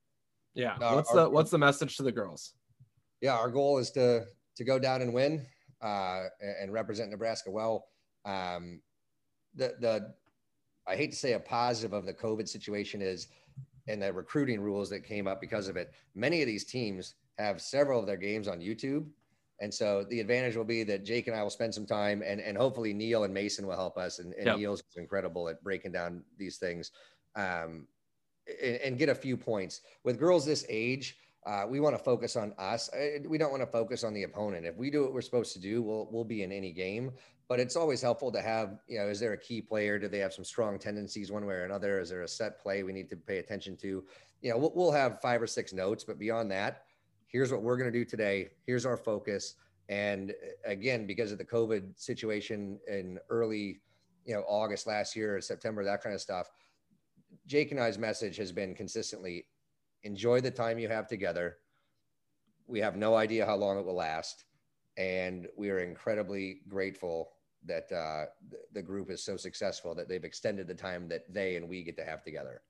yeah. 0.54 0.76
No, 0.80 0.96
what's 0.96 1.10
our, 1.10 1.16
the 1.16 1.30
what's 1.30 1.50
the 1.50 1.58
message 1.58 1.96
to 1.96 2.02
the 2.02 2.12
girls? 2.12 2.54
yeah, 3.20 3.36
our 3.36 3.50
goal 3.50 3.78
is 3.78 3.90
to 3.92 4.24
to 4.56 4.64
go 4.64 4.78
down 4.78 5.02
and 5.02 5.12
win 5.12 5.46
uh, 5.82 6.24
and 6.60 6.72
represent 6.72 7.10
Nebraska 7.10 7.50
well. 7.50 7.86
Um, 8.24 8.80
the 9.54 9.74
the 9.80 10.14
I 10.86 10.96
hate 10.96 11.10
to 11.10 11.16
say 11.16 11.34
a 11.34 11.40
positive 11.40 11.92
of 11.92 12.06
the 12.06 12.14
COVID 12.14 12.48
situation 12.48 13.02
is, 13.02 13.28
and 13.88 14.02
the 14.02 14.12
recruiting 14.12 14.60
rules 14.60 14.90
that 14.90 15.00
came 15.00 15.26
up 15.26 15.40
because 15.40 15.68
of 15.68 15.76
it. 15.76 15.92
Many 16.14 16.40
of 16.40 16.46
these 16.46 16.64
teams 16.64 17.14
have 17.38 17.60
several 17.60 18.00
of 18.00 18.06
their 18.06 18.16
games 18.16 18.48
on 18.48 18.60
YouTube, 18.60 19.06
and 19.60 19.72
so 19.72 20.04
the 20.08 20.20
advantage 20.20 20.56
will 20.56 20.64
be 20.64 20.82
that 20.84 21.04
Jake 21.04 21.26
and 21.26 21.36
I 21.36 21.42
will 21.42 21.50
spend 21.50 21.74
some 21.74 21.86
time, 21.86 22.22
and 22.24 22.40
and 22.40 22.56
hopefully 22.56 22.92
Neil 22.92 23.24
and 23.24 23.34
Mason 23.34 23.66
will 23.66 23.76
help 23.76 23.96
us. 23.96 24.18
And, 24.18 24.32
and 24.34 24.46
yep. 24.46 24.56
Neil's 24.58 24.82
incredible 24.96 25.48
at 25.48 25.62
breaking 25.62 25.92
down 25.92 26.22
these 26.38 26.58
things, 26.58 26.90
um, 27.36 27.86
and, 28.62 28.76
and 28.76 28.98
get 28.98 29.08
a 29.08 29.14
few 29.14 29.36
points 29.36 29.80
with 30.04 30.18
girls 30.18 30.44
this 30.44 30.64
age 30.68 31.16
uh, 31.46 31.64
we 31.68 31.80
want 31.80 31.96
to 31.96 32.02
focus 32.02 32.36
on 32.36 32.52
us. 32.58 32.90
Uh, 32.92 33.20
we 33.26 33.38
don't 33.38 33.50
want 33.50 33.62
to 33.62 33.66
focus 33.66 34.04
on 34.04 34.12
the 34.12 34.24
opponent. 34.24 34.66
If 34.66 34.76
we 34.76 34.90
do 34.90 35.02
what 35.02 35.14
we're 35.14 35.22
supposed 35.22 35.52
to 35.54 35.58
do, 35.58 35.82
we'll 35.82 36.08
we'll 36.10 36.24
be 36.24 36.42
in 36.42 36.52
any 36.52 36.72
game. 36.72 37.12
But 37.48 37.58
it's 37.58 37.74
always 37.74 38.00
helpful 38.00 38.30
to 38.30 38.40
have, 38.40 38.78
you 38.86 38.98
know, 38.98 39.08
is 39.08 39.18
there 39.18 39.32
a 39.32 39.38
key 39.38 39.60
player? 39.60 39.98
Do 39.98 40.06
they 40.06 40.18
have 40.18 40.32
some 40.32 40.44
strong 40.44 40.78
tendencies 40.78 41.32
one 41.32 41.46
way 41.46 41.54
or 41.54 41.64
another? 41.64 41.98
Is 41.98 42.10
there 42.10 42.22
a 42.22 42.28
set 42.28 42.60
play 42.60 42.84
we 42.84 42.92
need 42.92 43.10
to 43.10 43.16
pay 43.16 43.38
attention 43.38 43.76
to? 43.78 44.04
You 44.40 44.50
know, 44.50 44.58
we'll, 44.58 44.72
we'll 44.74 44.92
have 44.92 45.20
five 45.20 45.42
or 45.42 45.48
six 45.48 45.72
notes, 45.72 46.04
but 46.04 46.16
beyond 46.16 46.52
that, 46.52 46.84
here's 47.30 47.52
what 47.52 47.62
we're 47.62 47.76
going 47.76 47.90
to 47.90 47.98
do 47.98 48.04
today. 48.04 48.50
Here's 48.66 48.84
our 48.84 48.96
focus. 48.96 49.54
And 49.88 50.30
uh, 50.30 50.70
again, 50.70 51.06
because 51.06 51.32
of 51.32 51.38
the 51.38 51.44
COVID 51.44 51.98
situation 51.98 52.78
in 52.88 53.18
early, 53.28 53.80
you 54.24 54.34
know, 54.34 54.44
August 54.46 54.86
last 54.86 55.16
year, 55.16 55.40
September, 55.40 55.84
that 55.84 56.02
kind 56.02 56.14
of 56.14 56.20
stuff, 56.20 56.50
Jake 57.46 57.70
and 57.70 57.80
I's 57.80 57.98
message 57.98 58.36
has 58.36 58.52
been 58.52 58.74
consistently 58.74 59.46
enjoy 60.02 60.40
the 60.40 60.50
time 60.50 60.78
you 60.78 60.88
have 60.88 61.06
together. 61.06 61.58
We 62.66 62.80
have 62.80 62.96
no 62.96 63.14
idea 63.14 63.46
how 63.46 63.56
long 63.56 63.78
it 63.78 63.84
will 63.84 63.94
last. 63.94 64.44
And 64.96 65.46
we 65.56 65.70
are 65.70 65.78
incredibly 65.78 66.60
grateful 66.68 67.30
that 67.66 67.92
uh, 67.92 68.26
the 68.72 68.82
group 68.82 69.10
is 69.10 69.22
so 69.22 69.36
successful 69.36 69.94
that 69.94 70.08
they've 70.08 70.24
extended 70.24 70.66
the 70.66 70.74
time 70.74 71.08
that 71.08 71.32
they 71.32 71.56
and 71.56 71.68
we 71.68 71.82
get 71.82 71.96
to 71.96 72.04
have 72.04 72.22
together. 72.22 72.62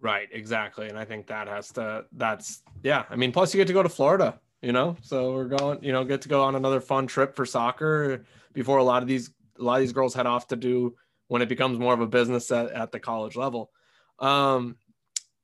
Right, 0.00 0.28
exactly. 0.32 0.88
And 0.88 0.98
I 0.98 1.04
think 1.04 1.26
that 1.26 1.46
has 1.46 1.70
to, 1.72 2.04
that's, 2.12 2.62
yeah. 2.82 3.04
I 3.10 3.16
mean, 3.16 3.32
plus 3.32 3.54
you 3.54 3.58
get 3.58 3.66
to 3.66 3.74
go 3.74 3.82
to 3.82 3.88
Florida, 3.88 4.40
you 4.62 4.72
know? 4.72 4.96
So 5.02 5.34
we're 5.34 5.44
going, 5.44 5.82
you 5.82 5.92
know, 5.92 6.04
get 6.04 6.22
to 6.22 6.28
go 6.28 6.42
on 6.42 6.54
another 6.54 6.80
fun 6.80 7.06
trip 7.06 7.36
for 7.36 7.44
soccer 7.44 8.24
before 8.52 8.78
a 8.78 8.84
lot 8.84 9.02
of 9.02 9.08
these, 9.08 9.30
a 9.58 9.62
lot 9.62 9.74
of 9.74 9.80
these 9.80 9.92
girls 9.92 10.14
head 10.14 10.26
off 10.26 10.48
to 10.48 10.56
do 10.56 10.96
when 11.28 11.42
it 11.42 11.48
becomes 11.48 11.78
more 11.78 11.92
of 11.92 12.00
a 12.00 12.06
business 12.06 12.50
at, 12.50 12.72
at 12.72 12.92
the 12.92 12.98
college 12.98 13.36
level. 13.36 13.70
Um, 14.18 14.76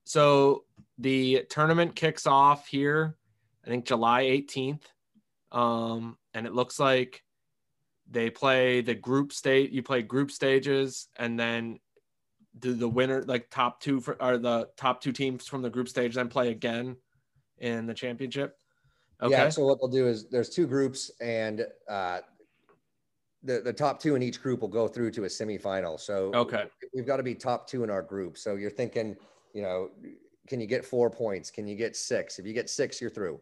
so 0.04 0.64
the 0.98 1.44
tournament 1.50 1.94
kicks 1.94 2.26
off 2.26 2.66
here, 2.66 3.16
I 3.64 3.68
think 3.68 3.84
July 3.84 4.24
18th. 4.24 4.82
Um, 5.52 6.16
and 6.32 6.46
it 6.46 6.54
looks 6.54 6.80
like 6.80 7.22
they 8.10 8.30
play 8.30 8.80
the 8.80 8.94
group 8.94 9.32
state, 9.32 9.70
you 9.70 9.82
play 9.82 10.02
group 10.02 10.30
stages, 10.30 11.08
and 11.16 11.38
then 11.38 11.78
do 12.58 12.74
the 12.74 12.88
winner, 12.88 13.22
like 13.22 13.50
top 13.50 13.80
two 13.80 14.00
for, 14.00 14.20
are 14.20 14.38
the 14.38 14.68
top 14.76 15.00
two 15.00 15.12
teams 15.12 15.46
from 15.46 15.62
the 15.62 15.70
group 15.70 15.88
stage, 15.88 16.14
then 16.14 16.28
play 16.28 16.50
again 16.50 16.96
in 17.58 17.86
the 17.86 17.94
championship. 17.94 18.58
Okay. 19.22 19.32
Yeah. 19.32 19.48
So 19.48 19.64
what 19.64 19.78
they'll 19.80 19.88
do 19.88 20.06
is 20.06 20.28
there's 20.28 20.50
two 20.50 20.66
groups, 20.66 21.10
and 21.20 21.66
uh, 21.88 22.20
the 23.42 23.60
the 23.60 23.72
top 23.72 24.00
two 24.00 24.14
in 24.14 24.22
each 24.22 24.42
group 24.42 24.60
will 24.60 24.68
go 24.68 24.88
through 24.88 25.10
to 25.12 25.24
a 25.24 25.28
semifinal. 25.28 25.98
So 25.98 26.32
okay, 26.34 26.64
we've 26.94 27.06
got 27.06 27.16
to 27.16 27.22
be 27.22 27.34
top 27.34 27.66
two 27.68 27.82
in 27.84 27.90
our 27.90 28.02
group. 28.02 28.36
So 28.36 28.56
you're 28.56 28.70
thinking, 28.70 29.16
you 29.54 29.62
know, 29.62 29.90
can 30.46 30.60
you 30.60 30.66
get 30.66 30.84
four 30.84 31.10
points? 31.10 31.50
Can 31.50 31.66
you 31.66 31.76
get 31.76 31.96
six? 31.96 32.38
If 32.38 32.46
you 32.46 32.52
get 32.52 32.68
six, 32.68 33.00
you're 33.00 33.10
through. 33.10 33.40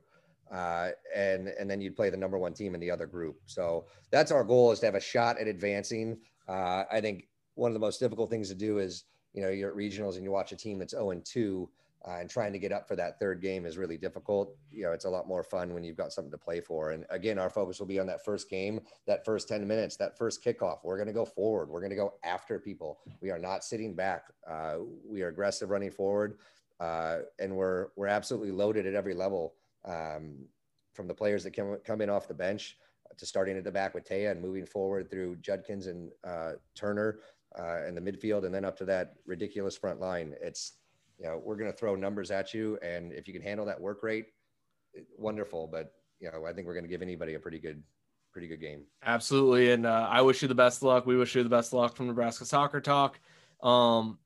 Uh, 0.52 0.90
and 1.14 1.48
and 1.48 1.68
then 1.68 1.80
you'd 1.80 1.96
play 1.96 2.10
the 2.10 2.16
number 2.16 2.38
one 2.38 2.52
team 2.52 2.74
in 2.74 2.80
the 2.80 2.90
other 2.90 3.06
group. 3.06 3.40
So 3.46 3.86
that's 4.10 4.30
our 4.30 4.44
goal 4.44 4.70
is 4.70 4.80
to 4.80 4.86
have 4.86 4.94
a 4.94 5.00
shot 5.00 5.38
at 5.38 5.48
advancing. 5.48 6.18
Uh, 6.48 6.84
I 6.92 7.00
think 7.00 7.26
one 7.54 7.70
of 7.70 7.74
the 7.74 7.80
most 7.80 8.00
difficult 8.00 8.30
things 8.30 8.48
to 8.48 8.54
do 8.54 8.78
is 8.78 9.04
you 9.32 9.42
know 9.42 9.48
you're 9.48 9.70
at 9.70 9.76
regionals 9.76 10.14
and 10.14 10.24
you 10.24 10.30
watch 10.30 10.52
a 10.52 10.56
team 10.56 10.78
that's 10.78 10.92
0 10.92 11.10
and 11.10 11.24
2 11.24 11.68
uh, 12.06 12.18
and 12.20 12.28
trying 12.28 12.52
to 12.52 12.58
get 12.58 12.70
up 12.70 12.86
for 12.86 12.96
that 12.96 13.18
third 13.18 13.40
game 13.40 13.64
is 13.64 13.78
really 13.78 13.96
difficult. 13.96 14.54
You 14.70 14.84
know, 14.84 14.92
it's 14.92 15.06
a 15.06 15.10
lot 15.10 15.26
more 15.26 15.42
fun 15.42 15.72
when 15.72 15.82
you've 15.82 15.96
got 15.96 16.12
something 16.12 16.30
to 16.30 16.38
play 16.38 16.60
for. 16.60 16.90
And 16.90 17.06
again, 17.08 17.38
our 17.38 17.48
focus 17.48 17.78
will 17.78 17.86
be 17.86 17.98
on 17.98 18.06
that 18.08 18.22
first 18.22 18.50
game, 18.50 18.80
that 19.06 19.24
first 19.24 19.48
10 19.48 19.66
minutes, 19.66 19.96
that 19.96 20.18
first 20.18 20.44
kickoff. 20.44 20.78
We're 20.84 20.98
going 20.98 21.06
to 21.06 21.14
go 21.14 21.24
forward. 21.24 21.70
We're 21.70 21.80
going 21.80 21.90
to 21.90 21.96
go 21.96 22.14
after 22.22 22.58
people. 22.58 22.98
We 23.22 23.30
are 23.30 23.38
not 23.38 23.64
sitting 23.64 23.94
back. 23.94 24.24
Uh, 24.46 24.80
we 25.08 25.22
are 25.22 25.28
aggressive 25.28 25.70
running 25.70 25.90
forward. 25.90 26.36
Uh, 26.78 27.20
and 27.38 27.56
we're, 27.56 27.88
we're 27.96 28.08
absolutely 28.08 28.50
loaded 28.50 28.86
at 28.86 28.94
every 28.94 29.14
level 29.14 29.54
um, 29.86 30.44
from 30.92 31.08
the 31.08 31.14
players 31.14 31.42
that 31.44 31.52
come, 31.56 31.78
come 31.86 32.02
in 32.02 32.10
off 32.10 32.28
the 32.28 32.34
bench 32.34 32.76
to 33.16 33.24
starting 33.24 33.56
at 33.56 33.64
the 33.64 33.72
back 33.72 33.94
with 33.94 34.06
Taya 34.06 34.30
and 34.30 34.42
moving 34.42 34.66
forward 34.66 35.10
through 35.10 35.36
Judkins 35.36 35.86
and 35.86 36.10
uh, 36.24 36.52
Turner 36.74 37.20
uh, 37.58 37.84
in 37.86 37.94
the 37.94 38.00
midfield, 38.00 38.44
and 38.44 38.54
then 38.54 38.64
up 38.64 38.76
to 38.78 38.84
that 38.86 39.14
ridiculous 39.26 39.76
front 39.76 40.00
line. 40.00 40.34
It's 40.40 40.72
you 41.18 41.26
know 41.26 41.40
we're 41.42 41.56
going 41.56 41.70
to 41.70 41.76
throw 41.76 41.94
numbers 41.94 42.30
at 42.30 42.54
you, 42.54 42.78
and 42.82 43.12
if 43.12 43.26
you 43.26 43.34
can 43.34 43.42
handle 43.42 43.66
that 43.66 43.80
work 43.80 44.02
rate, 44.02 44.26
wonderful. 45.16 45.66
But 45.66 45.92
you 46.20 46.30
know 46.30 46.46
I 46.46 46.52
think 46.52 46.66
we're 46.66 46.74
going 46.74 46.84
to 46.84 46.90
give 46.90 47.02
anybody 47.02 47.34
a 47.34 47.40
pretty 47.40 47.58
good 47.58 47.82
pretty 48.32 48.48
good 48.48 48.60
game. 48.60 48.84
Absolutely, 49.04 49.72
and 49.72 49.86
uh, 49.86 50.08
I 50.10 50.22
wish 50.22 50.42
you 50.42 50.48
the 50.48 50.54
best 50.54 50.82
luck. 50.82 51.06
We 51.06 51.16
wish 51.16 51.34
you 51.34 51.42
the 51.42 51.48
best 51.48 51.72
luck 51.72 51.96
from 51.96 52.06
Nebraska 52.06 52.44
Soccer 52.44 52.80
Talk. 52.80 53.20
Um, 53.62 54.18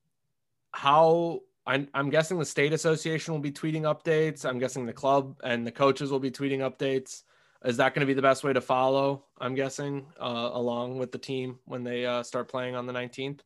how 0.73 1.41
I'm, 1.69 1.87
I'm 1.93 2.09
guessing 2.09 2.39
the 2.39 2.47
state 2.47 2.73
association 2.73 3.35
will 3.35 3.41
be 3.41 3.53
tweeting 3.53 3.83
updates. 3.83 4.47
I'm 4.47 4.59
guessing 4.59 4.87
the 4.87 4.93
club 4.93 5.39
and 5.45 5.67
the 5.67 5.71
coaches 5.71 6.11
will 6.11 6.19
be 6.19 6.31
tweeting 6.31 6.61
updates. 6.61 7.25
Is 7.65 7.77
that 7.79 7.95
going 7.95 8.01
to 8.01 8.07
be 8.07 8.15
the 8.15 8.23
best 8.23 8.45
way 8.45 8.53
to 8.53 8.61
follow? 8.61 9.25
I'm 9.41 9.55
guessing 9.55 10.07
uh, 10.21 10.51
along 10.53 10.99
with 10.99 11.11
the 11.11 11.19
team 11.19 11.59
when 11.65 11.83
they 11.83 12.07
uh, 12.07 12.23
start 12.23 12.49
playing 12.49 12.77
on 12.77 12.87
the 12.87 12.93
19th. 12.93 13.41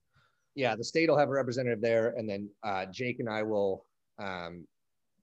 Yeah, 0.54 0.76
the 0.76 0.84
state 0.84 1.08
will 1.08 1.16
have 1.16 1.28
a 1.28 1.32
representative 1.32 1.80
there, 1.80 2.08
and 2.16 2.28
then 2.28 2.50
uh, 2.62 2.84
Jake 2.86 3.20
and 3.20 3.28
I 3.28 3.42
will 3.42 3.86
um, 4.18 4.66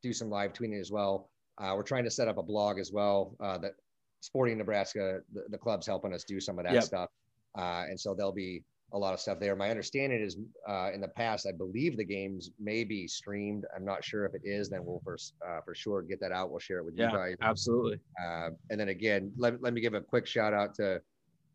do 0.01 0.11
some 0.11 0.29
live 0.29 0.53
tweeting 0.53 0.79
as 0.79 0.91
well. 0.91 1.29
Uh, 1.59 1.73
we're 1.75 1.83
trying 1.83 2.05
to 2.05 2.09
set 2.09 2.27
up 2.27 2.37
a 2.37 2.43
blog 2.43 2.79
as 2.79 2.91
well 2.91 3.35
uh, 3.39 3.57
that 3.59 3.73
Sporting 4.21 4.57
Nebraska, 4.57 5.19
the, 5.33 5.43
the, 5.49 5.57
club's 5.57 5.85
helping 5.85 6.13
us 6.13 6.23
do 6.23 6.39
some 6.39 6.57
of 6.57 6.65
that 6.65 6.73
yep. 6.73 6.83
stuff, 6.83 7.09
uh, 7.57 7.83
and 7.87 7.99
so 7.99 8.15
they'll 8.15 8.31
be 8.31 8.63
a 8.91 8.97
lot 8.97 9.13
of 9.13 9.19
stuff 9.19 9.39
there. 9.39 9.55
My 9.55 9.69
understanding 9.69 10.21
is 10.21 10.37
uh, 10.67 10.91
in 10.93 11.01
the 11.01 11.07
past, 11.07 11.45
I 11.47 11.51
believe 11.51 11.95
the 11.97 12.05
games 12.05 12.51
may 12.59 12.83
be 12.83 13.07
streamed. 13.07 13.65
I'm 13.75 13.85
not 13.85 14.03
sure 14.03 14.25
if 14.25 14.33
it 14.33 14.41
is. 14.43 14.69
Then 14.69 14.83
we'll 14.83 15.01
for 15.03 15.17
uh, 15.45 15.61
for 15.63 15.75
sure 15.75 16.01
get 16.01 16.19
that 16.21 16.31
out. 16.31 16.49
We'll 16.49 16.59
share 16.59 16.79
it 16.79 16.85
with 16.85 16.95
yeah, 16.97 17.11
you 17.11 17.17
guys. 17.17 17.35
Absolutely. 17.41 17.99
Uh, 18.21 18.49
and 18.69 18.79
then 18.79 18.89
again, 18.89 19.31
let, 19.37 19.61
let 19.61 19.73
me 19.73 19.81
give 19.81 19.93
a 19.93 20.01
quick 20.01 20.25
shout 20.25 20.53
out 20.53 20.73
to 20.75 21.01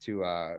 to 0.05 0.25
uh, 0.25 0.57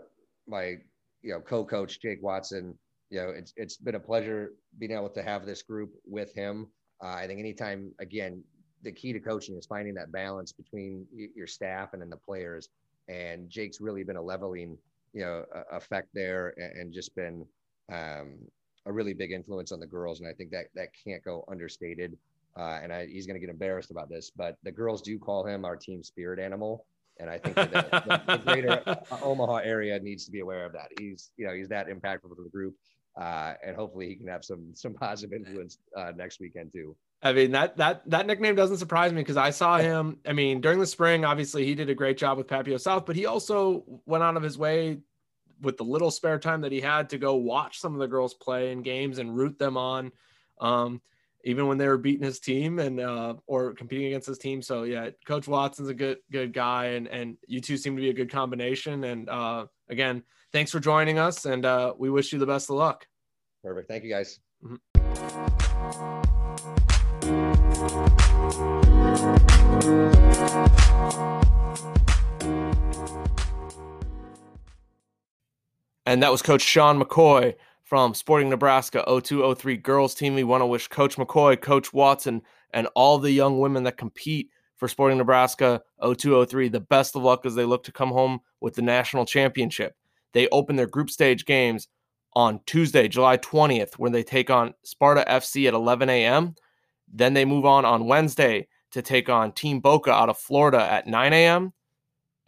my 0.48 0.76
you 1.22 1.32
know 1.32 1.40
co-coach 1.40 2.02
Jake 2.02 2.22
Watson. 2.22 2.78
You 3.10 3.22
know, 3.22 3.30
it's 3.30 3.54
it's 3.56 3.78
been 3.78 3.96
a 3.96 4.00
pleasure 4.00 4.54
being 4.78 4.92
able 4.92 5.10
to 5.10 5.24
have 5.24 5.46
this 5.46 5.62
group 5.62 5.92
with 6.06 6.34
him. 6.34 6.68
Uh, 7.04 7.08
I 7.08 7.28
think 7.28 7.40
anytime 7.40 7.92
again, 8.00 8.44
the 8.84 8.92
key 8.92 9.14
to 9.14 9.20
coaching 9.20 9.58
is 9.58 9.66
finding 9.66 9.94
that 9.96 10.12
balance 10.12 10.52
between 10.52 11.06
your 11.36 11.48
staff 11.48 11.94
and 11.94 12.02
then 12.02 12.10
the 12.10 12.18
players. 12.18 12.70
And 13.08 13.50
Jake's 13.50 13.80
really 13.80 14.04
been 14.04 14.16
a 14.16 14.22
leveling 14.22 14.78
you 15.16 15.22
know 15.22 15.46
effect 15.72 16.10
there 16.14 16.54
and, 16.58 16.94
just 16.94 17.16
been 17.16 17.46
um, 17.92 18.38
a 18.86 18.92
really 18.92 19.14
big 19.14 19.32
influence 19.32 19.72
on 19.72 19.80
the 19.80 19.88
girls. 19.88 20.20
And 20.20 20.30
i 20.30 20.34
think 20.34 20.52
that 20.52 20.66
that 20.76 20.90
can't 21.04 21.24
go 21.24 21.44
understated. 21.50 22.18
Uh, 22.58 22.80
and 22.82 22.94
I, 22.94 23.06
he's 23.08 23.28
going 23.28 23.36
to 23.36 23.46
get 23.46 23.50
embarrassed 23.50 23.92
about 23.92 24.10
this 24.10 24.32
but 24.36 24.58
the 24.64 24.72
girls 24.72 25.02
do 25.02 25.18
call 25.18 25.46
him 25.46 25.66
our 25.66 25.76
team 25.76 26.04
spirit 26.04 26.40
animal. 26.40 26.86
And 27.20 27.30
i 27.30 27.38
think 27.38 27.56
that 27.56 27.72
the, 27.72 28.22
the, 28.28 28.38
greater 28.46 28.84
omaha 29.24 29.58
area 29.58 29.98
needs 30.00 30.26
to 30.26 30.32
be 30.32 30.42
aware 30.42 30.66
of 30.66 30.74
that. 30.74 30.90
He's 31.00 31.32
you 31.38 31.48
know 31.48 31.54
he's 31.54 31.70
that 31.70 31.88
impactful 31.88 32.36
to 32.36 32.44
the 32.44 32.52
group. 32.52 32.76
Uh, 33.20 33.54
and 33.66 33.78
hopefully 33.78 34.10
he 34.10 34.16
can 34.16 34.28
have 34.28 34.44
some 34.44 34.76
some 34.76 34.94
positive 34.94 35.34
influence 35.34 35.78
uh, 35.98 36.12
next 36.16 36.42
weekend 36.42 36.74
too 36.74 36.96
I 37.22 37.34
mean 37.34 37.52
that 37.52 37.78
that 37.78 38.08
that 38.10 38.28
nickname 38.28 38.56
doesn't 38.56 38.78
surprise 38.78 39.12
me 39.12 39.22
because 39.22 39.38
I 39.38 39.50
saw 39.50 39.78
him. 39.78 40.20
I 40.28 40.34
mean, 40.34 40.62
during 40.62 40.80
the 40.80 40.86
spring, 40.86 41.26
obviously 41.26 41.66
he 41.66 41.74
did 41.74 41.90
a 41.90 41.96
great 41.96 42.18
job 42.18 42.38
with 42.38 42.48
Papio 42.48 42.80
South, 42.80 43.06
but 43.06 43.16
he 43.16 43.26
also 43.26 43.84
went 44.06 44.24
out 44.24 44.38
of 44.38 44.44
his 44.44 44.58
way 44.58 45.00
with 45.62 45.78
the 45.78 45.84
little 45.84 46.12
spare 46.12 46.40
time 46.40 46.62
that 46.62 46.72
he 46.72 46.82
had 46.82 47.10
to 47.10 47.18
go 47.18 47.36
watch 47.36 47.80
some 47.80 47.94
of 47.94 48.00
the 48.00 48.08
girls 48.08 48.34
play 48.34 48.72
in 48.72 48.82
games 48.82 49.18
and 49.18 49.36
root 49.36 49.58
them 49.58 49.78
on, 49.78 50.12
um, 50.60 51.02
even 51.44 51.68
when 51.68 51.78
they 51.78 51.88
were 51.88 51.98
beating 51.98 52.26
his 52.26 52.40
team 52.40 52.80
and 52.80 53.00
uh, 53.00 53.36
or 53.48 53.74
competing 53.74 54.08
against 54.08 54.28
his 54.28 54.38
team. 54.38 54.62
So 54.62 54.84
yeah, 54.84 55.10
Coach 55.26 55.48
Watson's 55.48 55.90
a 55.90 55.94
good 55.94 56.18
good 56.32 56.54
guy, 56.54 56.86
and 56.88 57.08
and 57.08 57.38
you 57.48 57.62
two 57.62 57.78
seem 57.78 57.96
to 57.96 58.02
be 58.02 58.10
a 58.10 58.14
good 58.14 58.32
combination. 58.32 59.04
And 59.04 59.30
uh, 59.30 59.66
again, 59.90 60.24
thanks 60.52 60.72
for 60.72 60.80
joining 60.80 61.18
us, 61.18 61.46
and 61.46 61.66
uh, 61.66 61.94
we 61.98 62.10
wish 62.10 62.34
you 62.34 62.40
the 62.40 62.46
best 62.46 62.70
of 62.70 62.76
luck. 62.76 63.08
Perfect. 63.64 63.88
Thank 63.88 64.04
you, 64.04 64.12
guys. 64.12 64.40
Mm-hmm. 64.64 64.76
And 76.08 76.22
that 76.22 76.32
was 76.32 76.42
Coach 76.42 76.62
Sean 76.62 77.02
McCoy 77.02 77.56
from 77.84 78.14
Sporting 78.14 78.50
Nebraska 78.50 79.04
0203 79.08 79.78
girls 79.78 80.14
team. 80.14 80.36
We 80.36 80.44
want 80.44 80.62
to 80.62 80.66
wish 80.66 80.88
Coach 80.88 81.18
McCoy, 81.18 81.60
Coach 81.60 81.92
Watson, 81.92 82.42
and 82.72 82.88
all 82.96 83.18
the 83.18 83.32
young 83.32 83.60
women 83.60 83.84
that 83.84 83.98
compete 83.98 84.50
for 84.78 84.88
Sporting 84.88 85.18
Nebraska 85.18 85.82
0203 86.02 86.70
the 86.70 86.80
best 86.80 87.16
of 87.16 87.24
luck 87.24 87.46
as 87.46 87.56
they 87.56 87.66
look 87.66 87.84
to 87.86 87.92
come 87.92 88.10
home 88.10 88.40
with 88.62 88.76
the 88.76 88.82
national 88.82 89.26
championship. 89.26 89.96
They 90.34 90.48
open 90.50 90.76
their 90.76 90.88
group 90.88 91.10
stage 91.10 91.46
games 91.46 91.88
on 92.34 92.60
Tuesday, 92.66 93.08
July 93.08 93.38
20th, 93.38 93.94
when 93.94 94.12
they 94.12 94.24
take 94.24 94.50
on 94.50 94.74
Sparta 94.84 95.24
FC 95.28 95.68
at 95.68 95.74
11 95.74 96.10
a.m. 96.10 96.56
Then 97.12 97.34
they 97.34 97.46
move 97.46 97.66
on 97.66 97.86
on 97.86 98.06
Wednesday 98.06 98.68
to 98.92 99.02
take 99.02 99.30
on 99.30 99.52
Team 99.52 99.80
Boca 99.80 100.12
out 100.12 100.30
of 100.30 100.38
Florida 100.38 100.82
at 100.82 101.08
9 101.08 101.34
a.m. 101.34 101.74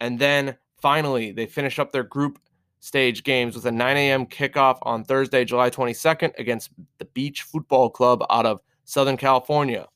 And 0.00 0.18
then 0.18 0.56
finally, 0.80 1.32
they 1.32 1.46
finish 1.46 1.78
up 1.78 1.92
their 1.92 2.04
group 2.04 2.38
stage 2.80 3.24
games 3.24 3.54
with 3.54 3.66
a 3.66 3.72
9 3.72 3.96
a.m. 3.96 4.26
kickoff 4.26 4.78
on 4.82 5.04
Thursday, 5.04 5.44
July 5.44 5.70
22nd 5.70 6.32
against 6.38 6.70
the 6.98 7.04
Beach 7.06 7.42
Football 7.42 7.90
Club 7.90 8.24
out 8.30 8.46
of 8.46 8.60
Southern 8.84 9.16
California. 9.16 9.86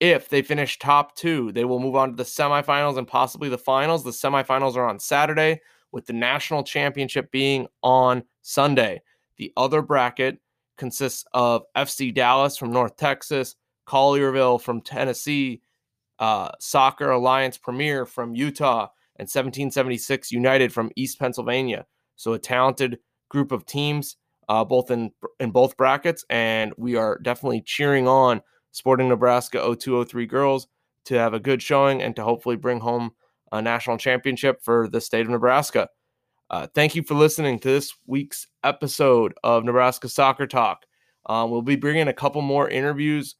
If 0.00 0.28
they 0.28 0.42
finish 0.42 0.78
top 0.78 1.14
two, 1.14 1.52
they 1.52 1.64
will 1.64 1.80
move 1.80 1.96
on 1.96 2.10
to 2.10 2.16
the 2.16 2.22
semifinals 2.22 2.98
and 2.98 3.08
possibly 3.08 3.48
the 3.48 3.58
finals. 3.58 4.04
The 4.04 4.10
semifinals 4.10 4.76
are 4.76 4.86
on 4.86 4.98
Saturday, 4.98 5.60
with 5.92 6.06
the 6.06 6.12
national 6.12 6.62
championship 6.62 7.30
being 7.30 7.66
on 7.82 8.22
Sunday. 8.42 9.00
The 9.38 9.52
other 9.56 9.80
bracket 9.82 10.38
consists 10.76 11.24
of 11.32 11.62
FC 11.74 12.14
Dallas 12.14 12.56
from 12.58 12.70
North 12.70 12.96
Texas, 12.96 13.56
Collierville 13.86 14.60
from 14.60 14.80
Tennessee, 14.80 15.62
uh, 16.18 16.50
Soccer 16.60 17.10
Alliance 17.10 17.56
Premier 17.58 18.06
from 18.06 18.34
Utah, 18.34 18.88
and 19.16 19.26
1776 19.26 20.32
United 20.32 20.72
from 20.72 20.90
East 20.96 21.18
Pennsylvania. 21.18 21.86
So 22.16 22.32
a 22.32 22.38
talented 22.38 22.98
group 23.28 23.52
of 23.52 23.66
teams, 23.66 24.16
uh, 24.48 24.64
both 24.64 24.90
in 24.90 25.10
in 25.40 25.50
both 25.50 25.76
brackets, 25.76 26.24
and 26.30 26.72
we 26.76 26.96
are 26.96 27.18
definitely 27.22 27.62
cheering 27.62 28.08
on 28.08 28.42
Sporting 28.72 29.08
Nebraska 29.08 29.58
0203 29.58 30.26
girls 30.26 30.68
to 31.06 31.14
have 31.14 31.34
a 31.34 31.40
good 31.40 31.62
showing 31.62 32.02
and 32.02 32.14
to 32.16 32.24
hopefully 32.24 32.56
bring 32.56 32.80
home 32.80 33.12
a 33.52 33.62
national 33.62 33.96
championship 33.96 34.62
for 34.62 34.88
the 34.88 35.00
state 35.00 35.22
of 35.22 35.30
Nebraska. 35.30 35.88
Uh, 36.50 36.66
thank 36.74 36.94
you 36.94 37.02
for 37.02 37.14
listening 37.14 37.58
to 37.58 37.68
this 37.68 37.94
week's 38.06 38.46
episode 38.62 39.34
of 39.42 39.64
Nebraska 39.64 40.08
Soccer 40.08 40.46
Talk. 40.46 40.84
Um, 41.26 41.50
we'll 41.50 41.62
be 41.62 41.76
bringing 41.76 42.08
a 42.08 42.12
couple 42.12 42.42
more 42.42 42.68
interviews 42.68 43.34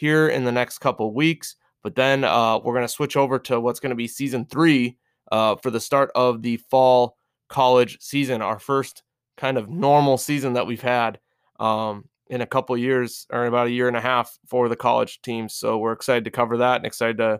here 0.00 0.28
in 0.28 0.44
the 0.44 0.52
next 0.52 0.78
couple 0.78 1.12
weeks, 1.12 1.56
but 1.82 1.94
then 1.94 2.24
uh, 2.24 2.58
we're 2.58 2.72
going 2.72 2.86
to 2.86 2.88
switch 2.88 3.18
over 3.18 3.38
to 3.38 3.60
what's 3.60 3.80
going 3.80 3.90
to 3.90 3.96
be 3.96 4.08
season 4.08 4.46
three 4.46 4.96
uh, 5.30 5.56
for 5.56 5.70
the 5.70 5.78
start 5.78 6.10
of 6.14 6.40
the 6.40 6.56
fall 6.56 7.18
college 7.50 7.98
season, 8.00 8.40
our 8.40 8.58
first 8.58 9.02
kind 9.36 9.58
of 9.58 9.68
normal 9.68 10.16
season 10.16 10.54
that 10.54 10.66
we've 10.66 10.80
had 10.80 11.20
um, 11.58 12.04
in 12.28 12.40
a 12.40 12.46
couple 12.46 12.76
years 12.78 13.26
or 13.30 13.44
about 13.44 13.66
a 13.66 13.70
year 13.70 13.88
and 13.88 13.96
a 13.96 14.00
half 14.00 14.38
for 14.46 14.70
the 14.70 14.76
college 14.76 15.20
teams. 15.20 15.52
So 15.52 15.76
we're 15.76 15.92
excited 15.92 16.24
to 16.24 16.30
cover 16.30 16.56
that 16.56 16.76
and 16.76 16.86
excited 16.86 17.18
to 17.18 17.38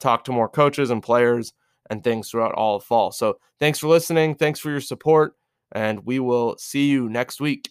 talk 0.00 0.24
to 0.24 0.32
more 0.32 0.48
coaches 0.48 0.88
and 0.88 1.02
players 1.02 1.52
and 1.90 2.02
things 2.02 2.30
throughout 2.30 2.54
all 2.54 2.76
of 2.76 2.84
fall. 2.84 3.12
So 3.12 3.38
thanks 3.60 3.78
for 3.78 3.88
listening. 3.88 4.34
Thanks 4.34 4.60
for 4.60 4.70
your 4.70 4.80
support. 4.80 5.34
And 5.72 6.06
we 6.06 6.20
will 6.20 6.56
see 6.56 6.88
you 6.88 7.10
next 7.10 7.38
week. 7.38 7.70